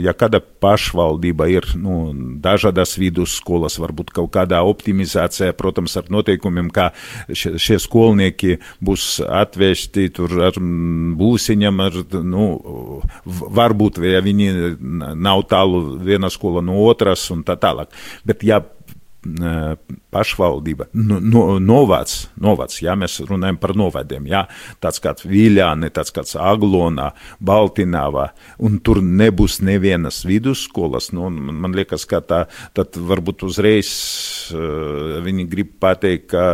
ja 0.00 0.16
kāda 0.16 0.40
pašvaldība 0.40 1.50
ir 1.52 1.68
nu, 1.76 1.98
dažādas 2.40 2.96
vidusskolas, 3.00 3.76
varbūt 3.82 4.14
kaut 4.16 4.32
kādā 4.32 4.62
optimizācijā, 4.64 5.52
protams, 5.58 5.98
ar 6.00 6.08
noteikumiem, 6.12 6.72
kā 6.72 6.88
šie, 7.28 7.58
šie 7.60 7.76
skolnieki 7.82 8.56
būs 8.80 9.18
atvesti 9.26 10.08
tur 10.16 10.32
ar 10.48 10.56
būsiņam, 10.56 11.84
ar, 11.90 12.02
nu, 12.24 12.48
varbūt, 13.60 14.00
ja 14.08 14.24
viņi 14.24 14.61
nav 14.80 15.46
tālu 15.50 15.82
viena 16.02 16.30
skola 16.32 16.62
no 16.64 16.78
otras 16.86 17.24
un 17.34 17.44
tā 17.46 17.58
tālāk. 17.60 17.92
Bet, 18.26 18.44
ja 18.46 18.62
pašvaldība, 20.10 20.88
no, 20.98 21.20
no, 21.22 21.42
novads, 21.62 22.26
novads, 22.42 22.80
ja 22.82 22.96
mēs 22.98 23.20
runājam 23.28 23.58
par 23.62 23.74
novadiem, 23.78 24.26
ja, 24.26 24.42
tāds 24.82 24.98
kāds 25.02 25.26
Viļāne, 25.28 25.92
tāds 25.94 26.10
kāds 26.14 26.34
Aglonā, 26.34 27.12
Baltināvā, 27.38 28.28
un 28.66 28.80
tur 28.82 28.98
nebūs 29.02 29.60
nevienas 29.62 30.24
vidusskolas, 30.26 31.12
nu, 31.14 31.30
man 31.30 31.76
liekas, 31.78 32.06
ka 32.10 32.18
tā, 32.26 32.44
tad 32.74 32.98
varbūt 32.98 33.46
uzreiz 33.46 33.92
uh, 34.56 35.20
viņi 35.22 35.46
grib 35.52 35.76
pateikt, 35.82 36.32
ka 36.34 36.48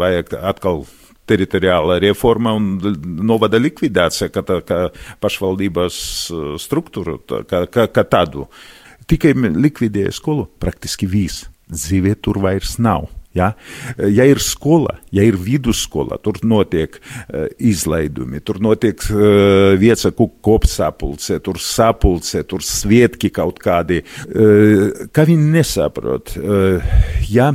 vajag 0.00 0.38
atkal 0.48 0.86
teritoriāla 1.28 1.98
reforma 2.02 2.54
un 2.56 2.74
novada 3.28 3.60
likvidācija, 3.60 4.30
kā, 4.34 4.44
tā, 4.46 4.60
kā 4.66 4.80
pašvaldības 5.22 6.00
uh, 6.32 6.48
struktūru, 6.60 7.20
kā, 7.48 7.66
kā, 7.70 7.88
kā 7.92 8.06
tādu. 8.08 8.48
Tikai 9.08 9.32
likvidēja 9.36 10.12
skolu, 10.12 10.48
praktiski 10.60 11.08
viss. 11.08 11.46
Dzīvē 11.68 12.14
tur 12.24 12.40
vairs 12.40 12.76
nav. 12.80 13.08
Ja? 13.36 13.52
ja 13.98 14.24
ir 14.26 14.40
skola, 14.42 14.96
ja 15.14 15.22
ir 15.26 15.36
vidusskola, 15.38 16.18
tur 16.22 16.40
notiek 16.48 16.96
uh, 16.98 17.46
izlaidumi, 17.60 18.40
tur 18.44 18.60
notiek 18.64 19.04
uh, 19.12 19.76
viecaku 19.78 20.30
kopsapulce, 20.44 21.38
tur 21.44 21.60
sapulce, 21.62 22.42
tur 22.48 22.64
svietki 22.64 23.30
kaut 23.34 23.60
kādi. 23.62 24.00
Uh, 24.26 25.08
kā 25.14 25.26
viņi 25.28 25.52
nesaprot, 25.58 26.34
uh, 26.40 26.92
ja 27.28 27.52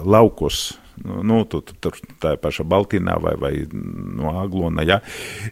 laukos 0.00 0.70
nu, 1.04 1.22
nu 1.26 1.42
tu, 1.48 1.62
tu, 1.64 1.76
tur 1.80 1.96
tā 2.22 2.34
paša 2.40 2.66
Baltīnā 2.68 3.16
vai, 3.22 3.34
vai 3.40 3.52
no 3.72 4.34
Aglona, 4.40 4.84
ja, 4.86 5.00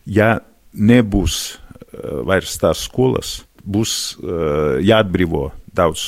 ja 0.06 0.38
nebūs 0.72 1.38
uh, 1.54 2.20
vairs 2.28 2.58
tās 2.60 2.84
skolas, 2.88 3.38
būs 3.64 3.92
uh, 4.20 4.78
jāatbrīvo 4.84 5.48
daudz 5.78 6.02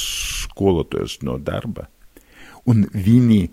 skolotājus 0.46 1.20
no 1.26 1.38
darba, 1.38 1.88
un 2.68 2.87
viņi 2.92 3.48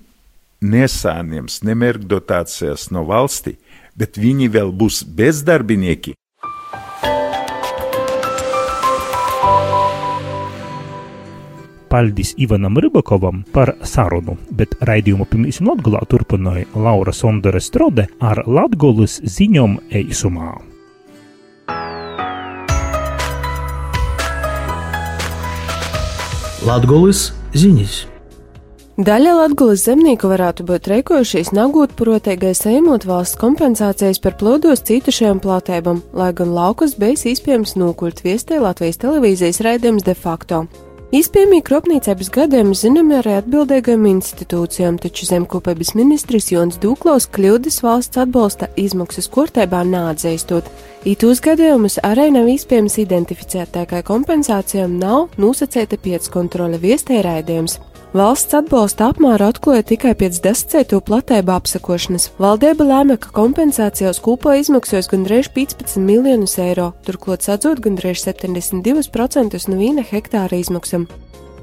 nesāņems 0.67 1.62
nemērķu 1.67 2.10
dotācijas 2.10 2.89
no 2.93 3.04
valsti, 3.08 3.58
bet 3.97 4.17
viņi 4.17 4.50
vēl 4.54 4.71
būs 4.73 5.04
bezdarbinieki. 5.17 6.15
Paldies 11.89 12.34
Ivanam 12.38 12.78
Rybakovam 12.84 13.43
par 13.54 13.73
sarunu, 13.84 14.38
bet 14.52 14.76
raidījumu 14.88 15.28
pirmīs 15.32 15.62
Latgolā 15.63 16.04
turpināja 16.12 16.67
Laura 16.76 17.13
Sondere 17.15 17.62
Strode 17.63 18.10
ar 18.19 18.43
Latgolas 18.47 19.21
ziņom 19.23 19.80
eisumā. 20.02 20.52
Latgolas 26.67 27.30
ziņas. 27.56 27.97
Daļa 28.97 29.34
Latvijas 29.38 29.84
zemnieku 29.86 30.26
varētu 30.32 30.63
būt 30.65 30.88
reikojušies 30.89 31.52
nagūt 31.54 31.91
proteigai 32.00 32.56
saimot 32.58 33.06
valsts 33.06 33.38
kompensācijas 33.38 34.17
par 34.23 34.34
plodos 34.39 34.82
citušajām 34.89 35.38
platībām, 35.43 36.02
lai 36.17 36.32
gan 36.34 36.50
laukus 36.56 36.97
bijis 36.97 37.28
iespējams 37.30 37.76
nokult 37.78 38.23
viestē 38.26 38.58
Latvijas 38.63 38.97
televīzijas 39.06 39.62
raidījums 39.62 40.08
de 40.08 40.17
facto. 40.17 40.65
Izpējamie 41.15 41.62
kropniecības 41.63 42.28
gadiem 42.36 42.74
zinām 42.76 43.13
arī 43.15 43.38
atbildīgajām 43.38 44.02
institūcijām, 44.10 44.98
taču 45.00 45.24
zemkopības 45.30 45.93
ministrs 45.96 46.50
Jons 46.52 46.76
Dūklaus 46.84 47.30
kļūdas 47.32 47.80
valsts 47.86 48.20
atbalsta 48.20 48.67
izmaksas 48.76 49.32
kortībā 49.32 49.86
neatzīstot. 49.88 50.67
Itūs 51.08 51.39
gadījumus 51.46 52.02
arī 52.04 52.28
nav 52.36 52.52
iespējams 52.52 53.00
identificēt, 53.06 53.72
tā 53.78 53.86
kā 53.88 54.02
kompensācijām 54.04 55.00
nav 55.00 55.30
nosacēta 55.39 55.96
pieckontrole 55.96 56.76
viestērēdījums. 56.84 57.80
Valsts 58.15 58.56
atbalsta 58.56 59.10
apmēru 59.12 59.50
atklāja 59.50 59.84
tikai 59.89 60.13
pēc 60.15 60.38
desmitcēto 60.46 61.02
platību 61.04 61.52
apsakošanas. 61.58 62.30
Valdība 62.39 62.88
lēma, 62.88 63.17
ka 63.20 63.34
kompensācija 63.36 64.13
uz 64.13 64.22
kūpo 64.24 64.54
izmaksās 64.56 65.10
gandrīz 65.12 65.50
15 65.52 66.00
miljonus 66.00 66.56
eiro, 66.63 66.93
turklāt 67.04 67.43
sadzot 67.43 67.84
gandrīz 67.84 68.24
72% 68.24 69.60
no 69.67 69.80
viena 69.82 70.08
hektāra 70.08 70.56
izmaksām. 70.56 71.10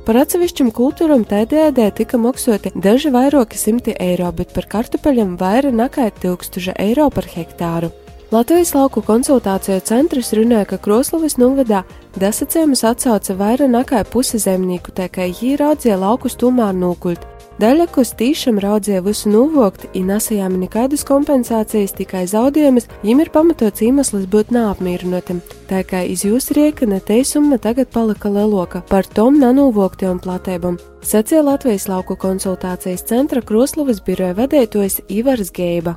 Par 0.04 0.20
atsevišķam 0.20 0.68
kultūram 0.76 1.24
tādējādi 1.24 1.88
tika 2.02 2.20
maksāti 2.20 2.74
daži 2.76 3.09
vairāki 3.14 3.57
simti 3.57 3.96
eiro, 3.96 4.28
bet 4.37 4.52
par 4.52 4.68
kartupeļiem 4.68 5.38
vairāk 5.40 5.72
nekā 5.72 6.11
1000 6.20 6.76
eiro 6.76 7.09
par 7.09 7.24
hektāru. 7.24 7.88
Latvijas 8.35 8.73
lauku 8.75 8.99
konsultāciju 9.05 9.79
centrs 9.87 10.33
runāja, 10.35 10.64
ka 10.66 10.77
Kroslovas 10.83 11.37
novadā 11.38 11.85
dasacējumus 12.18 12.81
atsauca 12.88 13.37
vairāk 13.38 13.70
nekā 13.70 14.01
puse 14.11 14.40
zemnieku, 14.42 14.90
tā 14.90 15.05
kā 15.12 15.29
viņi 15.29 15.53
raudzīja 15.61 16.01
laukus 16.01 16.35
tomēr 16.40 16.73
nūkult. 16.75 17.29
Daļa, 17.62 17.85
kas 17.94 18.11
tīšām 18.18 18.57
raudzīja 18.59 19.05
visu 19.07 19.31
novokt, 19.31 19.85
ir 19.94 20.09
nesajām 20.09 20.57
nekādas 20.59 21.05
kompensācijas, 21.07 21.94
tikai 21.94 22.25
zaudējumus, 22.33 22.88
viņiem 23.05 23.23
ir 23.23 23.31
pamatots 23.37 23.85
iemesls 23.87 24.25
būt 24.33 24.51
neapmierinotam. 24.57 25.38
Tā 25.70 25.85
kā 25.87 26.03
iz 26.03 26.25
jūsu 26.27 26.57
rieka 26.59 26.88
neteisuma 26.90 27.61
tagad 27.62 27.92
palika 27.94 28.33
leloka 28.35 28.83
par 28.90 29.07
tom 29.07 29.38
nenovoktiem 29.38 30.18
platībām. 30.25 30.81
Sacīja 31.07 31.44
Latvijas 31.53 31.87
lauku 31.92 32.18
konsultācijas 32.18 33.07
centra 33.07 33.44
Kroslovas 33.47 34.03
biroja 34.03 34.35
vadītājs 34.42 35.05
Ivars 35.07 35.55
Geiba. 35.55 35.94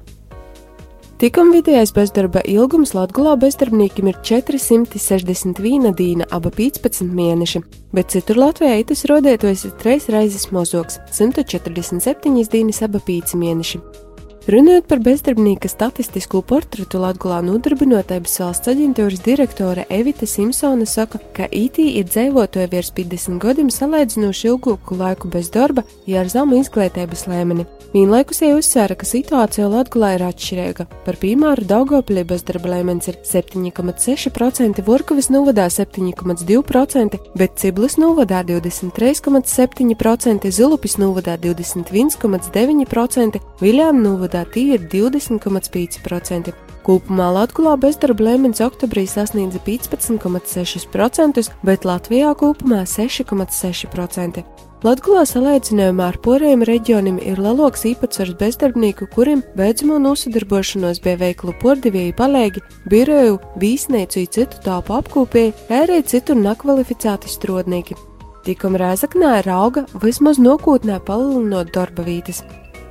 Tikam 1.18 1.48
vidējais 1.50 1.90
bezdarba 1.98 2.44
ilgums 2.46 2.92
Latvijā 2.94 3.32
bezdarbniekiem 3.42 4.12
ir 4.12 4.20
461 4.22 5.96
diena, 5.98 6.28
aba 6.30 6.52
15 6.54 7.10
mēneši, 7.10 7.64
bet 7.98 8.14
citur 8.14 8.38
Latvijā 8.38 8.76
tas 8.86 9.02
rodētojas 9.10 9.66
treis 9.82 10.06
reizes 10.14 10.52
mozoks- 10.54 11.00
147 11.18 12.52
dienas, 12.54 12.84
aba 12.86 13.02
5 13.02 13.34
mēneši. 13.34 14.07
Runājot 14.48 14.86
par 14.88 15.02
bezdarbnieka 15.04 15.68
statistisko 15.68 16.40
portretu 16.48 17.02
Latvijā, 17.04 17.42
nodarbinotības 17.44 18.38
valsts 18.40 18.72
aģentūras 18.72 19.20
direktore 19.26 19.84
Evita 19.92 20.24
Simpsone 20.24 20.88
saka, 20.88 21.20
ka 21.36 21.50
IT 21.52 21.82
ir 21.84 22.08
dzīvotoja 22.08 22.70
virs 22.72 22.94
50 22.96 23.42
gadiem 23.44 23.68
salīdzinoši 23.68 24.48
ilgāku 24.54 24.96
laiku 25.02 25.28
bez 25.34 25.52
darba, 25.52 25.84
ja 26.08 26.24
ar 26.24 26.32
zemu 26.32 26.62
izglītības 26.62 27.28
līmeni. 27.28 27.68
Vienlaikus 27.92 28.40
jau 28.44 28.58
uzsvēra, 28.60 28.96
ka 29.00 29.06
situācija 29.08 29.68
Latvijā 29.72 30.10
ir 30.18 30.24
atšķirīga. 30.28 30.84
Par 31.06 31.16
piemēru 31.22 31.64
Daugopļī 31.68 32.24
bezdarba 32.28 32.68
līmenis 32.74 33.08
ir 33.12 33.18
7,6%, 33.28 34.84
Vorkavas 34.88 35.30
novadā 35.32 35.66
7,2%, 35.72 37.18
bet 37.40 37.52
Ciblis 37.60 37.96
novadā 38.00 38.40
23,7%, 38.48 40.52
Zilupis 40.52 40.98
novadā 41.00 41.38
21,9%, 41.44 43.40
Viljāna 43.64 44.00
novadā 44.04 44.37
gadā 44.38 44.52
tie 44.54 44.76
ir 44.76 44.82
20,5%. 44.92 46.54
Kopumā 46.88 47.32
Latvijā 47.36 47.76
bezdarba 47.76 48.24
līmenis 48.24 48.62
oktobrī 48.64 49.08
sasniedza 49.08 49.60
15,6%, 49.66 51.50
bet 51.64 51.84
Latvijā 51.84 52.34
kopumā 52.38 52.86
6,6%. 52.86 54.44
Latvijā 54.86 55.24
salīdzinājumā 55.26 56.08
ar 56.14 56.18
poriem 56.22 56.62
reģioniem 56.64 57.18
ir 57.20 57.40
lielāks 57.42 57.84
īpatsvars 57.90 58.38
bezdarbnieku, 58.38 59.08
kuriem 59.10 59.42
beidzamo 59.58 59.98
nosadarbošanos 60.00 61.02
bija 61.02 61.18
veiklu 61.18 61.56
pordevēju 61.60 62.14
palēgi, 62.16 62.62
biroju, 62.88 63.40
vīsnīcu 63.58 64.22
un 64.22 64.30
citu 64.38 64.62
tāpu 64.64 64.94
apkopēji, 65.00 65.56
arī 65.74 66.04
citur 66.06 66.38
nekvalificēti 66.40 67.34
strodnieki. 67.34 67.98
Tikam 68.46 68.78
Rēzaknē 68.80 69.42
ir 69.42 69.52
auga 69.52 69.84
vismaz 69.98 70.38
nokūtnē 70.40 71.02
palielinot 71.10 71.74
darba 71.76 72.06
vietas. 72.06 72.46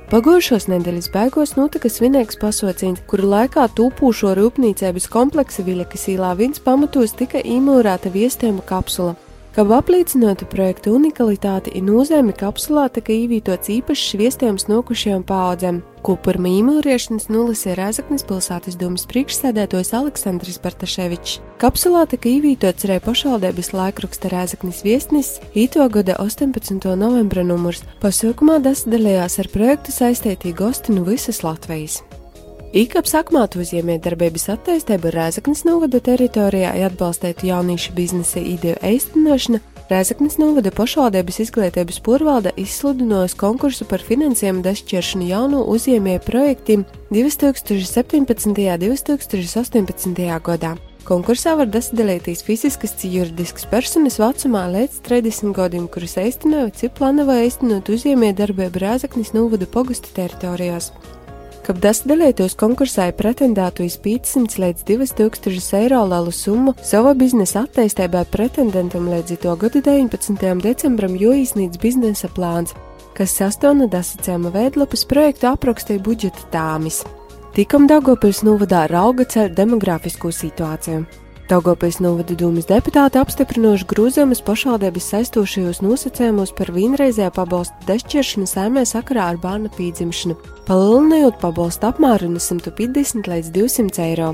Pagājušos 0.07 0.69
nedēļas 0.71 1.09
beigās 1.11 1.51
notika 1.57 1.89
svinīgs 1.91 2.37
pasauciens, 2.39 3.01
kuru 3.11 3.27
laikā 3.27 3.65
tūpūšo 3.75 4.31
rūpnīcības 4.39 5.09
kompleksa 5.11 5.65
Viļakas 5.67 6.07
īlā 6.13 6.29
viens 6.39 6.63
pamatos 6.63 7.11
tika 7.19 7.41
īmūrēta 7.43 8.13
viestēma 8.13 8.63
kapsula. 8.69 9.17
Kā 9.57 9.63
apliecinātu 9.73 10.45
projektu 10.45 10.91
unikalitāti, 10.93 11.71
ir 11.79 11.81
nozīme 11.81 12.29
kapsulā 12.37 12.83
tika 12.93 13.09
īvītots 13.09 13.71
īpašs 13.73 14.11
viestējums 14.19 14.67
nokušajām 14.69 15.23
paudzēm, 15.25 15.79
ko 16.05 16.13
par 16.13 16.37
mīmīliešanas 16.45 17.25
nulis 17.33 17.63
ir 17.65 17.79
Rēzaknis 17.81 18.21
pilsētas 18.29 18.77
domas 18.77 19.07
priekšsēdētājs 19.09 19.89
Aleksandrs 19.97 20.59
Bartaševičs. 20.61 21.39
Kapsulā 21.57 22.03
tika 22.11 22.29
īvītots 22.29 22.85
arī 22.85 22.99
pašvaldības 23.07 23.71
laikraksta 23.73 24.29
Rēzaknis 24.35 24.83
viesnis, 24.85 25.31
īto 25.57 25.89
gada 25.89 26.19
18. 26.21 26.93
novembra 26.93 27.41
numurs. 27.41 27.81
Pasaukumā 28.05 28.59
dasdalījās 28.61 29.39
ar 29.41 29.49
projektu 29.57 29.97
saistītī 29.97 30.53
gosti 30.53 30.93
no 30.93 31.09
visas 31.09 31.41
Latvijas. 31.41 32.03
IKAPS 32.75 33.13
akmātu 33.15 33.61
uzņēmējdarbības 33.63 34.49
attīstība 34.51 35.13
Rēzaknis 35.15 35.61
novada 35.63 36.01
teritorijā 36.03 36.73
atbalstītu 36.89 37.47
jauniešu 37.47 37.93
biznesa 37.95 38.43
ideju 38.43 38.75
īstenošanu 38.83 39.61
Rēzaknis 39.87 40.35
novada 40.35 40.73
pašvaldības 40.75 41.39
izglītības 41.45 42.01
porvalde 42.03 42.51
izsludinājusi 42.59 43.39
konkursu 43.39 43.87
par 43.87 44.03
finansējumu 44.03 44.65
dešķiršanu 44.67 45.29
jaunu 45.29 45.63
uzņēmēju 45.71 46.25
projektiem 46.27 46.83
2017. 47.15 48.51
un 48.51 48.59
2018. 48.59 50.23
gadā. 50.43 50.75
Konkursā 51.07 51.55
var 51.55 51.71
dalīties 51.71 52.43
fiziskas 52.43 52.97
un 52.99 53.13
juridiskas 53.15 53.63
personas 53.71 54.19
vecumā 54.19 54.67
līdz 54.73 55.05
30 55.07 55.55
gadiem, 55.55 55.87
kuras 55.87 56.19
īstenoja, 56.19 56.73
cik 56.75 56.99
plānoja 56.99 57.47
īstenot 57.47 57.87
uzņēmēju 57.95 58.43
darbību 58.43 58.83
Rēzaknis 58.83 59.31
novada 59.31 59.71
pogusta 59.71 60.11
teritorijās. 60.19 60.91
Kad 61.67 61.81
dalītos 62.07 62.53
konkursā 62.55 63.09
pretendētu 63.11 63.83
uz 63.83 63.97
500 63.99 64.61
līdz 64.63 64.85
2000 64.87 65.81
eiro 65.81 65.99
lielu 66.07 66.31
summu 66.31 66.71
sava 66.79 67.11
biznesa 67.11 67.65
attīstībai 67.65 68.21
pretendentam 68.31 69.09
līdz 69.11 69.35
to 69.43 69.55
gada 69.59 69.81
19. 69.83 70.39
decembram, 70.63 71.19
iznīc 71.35 71.75
biznesa 71.83 72.31
plāns, 72.31 72.71
kas 73.19 73.35
sastāvna 73.35 73.89
dasacēma 73.91 74.53
veidlapas 74.55 75.03
projektu 75.11 75.51
aprakstīja 75.51 76.05
budžeta 76.07 76.47
tāmis. 76.55 77.01
Tikam 77.51 77.83
Dagopils 77.91 78.45
novadā 78.47 78.85
rauga 78.87 79.27
ceļ 79.27 79.51
demografisko 79.59 80.31
situāciju. 80.31 81.03
Daugopils 81.47 82.01
novada 82.03 82.35
dūmas 82.35 82.65
deputāti 82.67 83.21
apstiprinoši 83.21 83.85
grozījumus 83.87 84.41
pašvaldības 84.43 85.05
saistošajos 85.13 85.77
nosacījumos 85.79 86.51
par 86.57 86.73
vienreizējā 86.75 87.29
pabalstu 87.37 87.87
dešķiršanu 87.87 88.49
saimē 88.51 88.83
sakarā 88.89 89.29
ar 89.31 89.39
bērnu 89.39 89.71
pīdzimšanu, 89.77 90.35
palielinot 90.67 91.39
pabalstu 91.39 91.87
apmēru 91.87 92.33
no 92.33 92.43
150 92.43 93.31
līdz 93.31 93.53
200 93.55 94.03
eiro. 94.09 94.33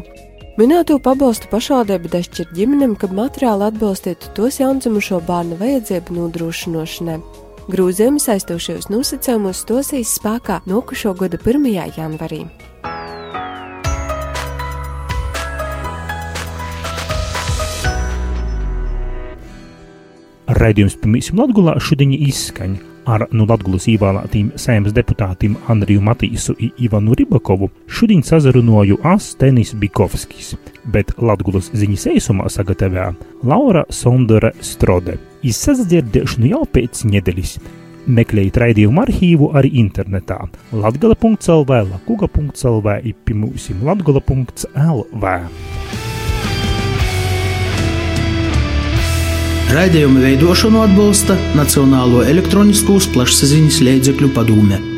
Minēto 0.57 0.97
pabalstu 1.05 1.53
pašvaldība 1.53 2.09
dešķir 2.17 2.49
ģimenēm, 2.57 2.97
kad 2.97 3.13
materiāli 3.13 3.69
atbalstītu 3.69 4.33
tos 4.33 4.57
jaundzimušo 4.63 5.21
bērnu 5.29 5.61
vajadzību 5.61 6.17
nodrošināšanai. 6.17 7.21
Grūzījumi 7.69 8.25
saistošajos 8.25 8.89
nosacījumos 8.89 9.61
stosīs 9.67 10.17
spēkā 10.17 10.63
nokušo 10.65 11.13
gada 11.21 11.37
1. 11.37 11.73
janvarī. 11.93 12.47
Raidījums 20.63 20.93
Pirmīsim 21.01 21.39
Latgulā 21.41 21.73
šodien 21.83 22.13
izskaņa 22.15 22.91
ar 23.11 23.25
no 23.35 23.43
Latgulas 23.49 23.83
ievēlētiem 23.91 24.53
sēmas 24.59 24.93
deputātiem 24.95 25.57
Andriju 25.71 25.99
Matīsu 26.05 26.53
un 26.55 26.69
Ivanu 26.85 27.17
Ribakovu. 27.19 27.67
Šodien 27.91 28.23
sazarunoju 28.23 29.01
As 29.03 29.33
Tenis 29.39 29.73
Bikovskis, 29.75 30.53
bet 30.93 31.11
Latgulas 31.19 31.67
ziņas 31.75 32.07
eisumā 32.13 32.47
sagatavā 32.53 33.09
Laura 33.43 33.83
Sondere 33.89 34.53
Strode. 34.63 35.17
Izsadzirdēšanu 35.43 36.53
jau 36.53 36.63
pēc 36.77 37.03
nedēļas. 37.11 37.57
Meklējiet 38.07 38.61
raidījumu 38.63 39.03
arhīvu 39.03 39.51
arī 39.59 39.73
internetā 39.83 40.39
latgala.lv, 40.71 41.83
lakuga.lv, 41.91 42.97
ipimūsim 43.11 43.83
latgala.lv. 43.83 45.37
Raidījuma 49.73 50.21
veidošanu 50.21 50.83
atbalsta 50.83 51.33
Nacionālo 51.57 52.21
elektroniskos 52.29 53.07
plašsaziņas 53.15 53.81
līdzekļu 53.87 54.33
padome. 54.35 54.92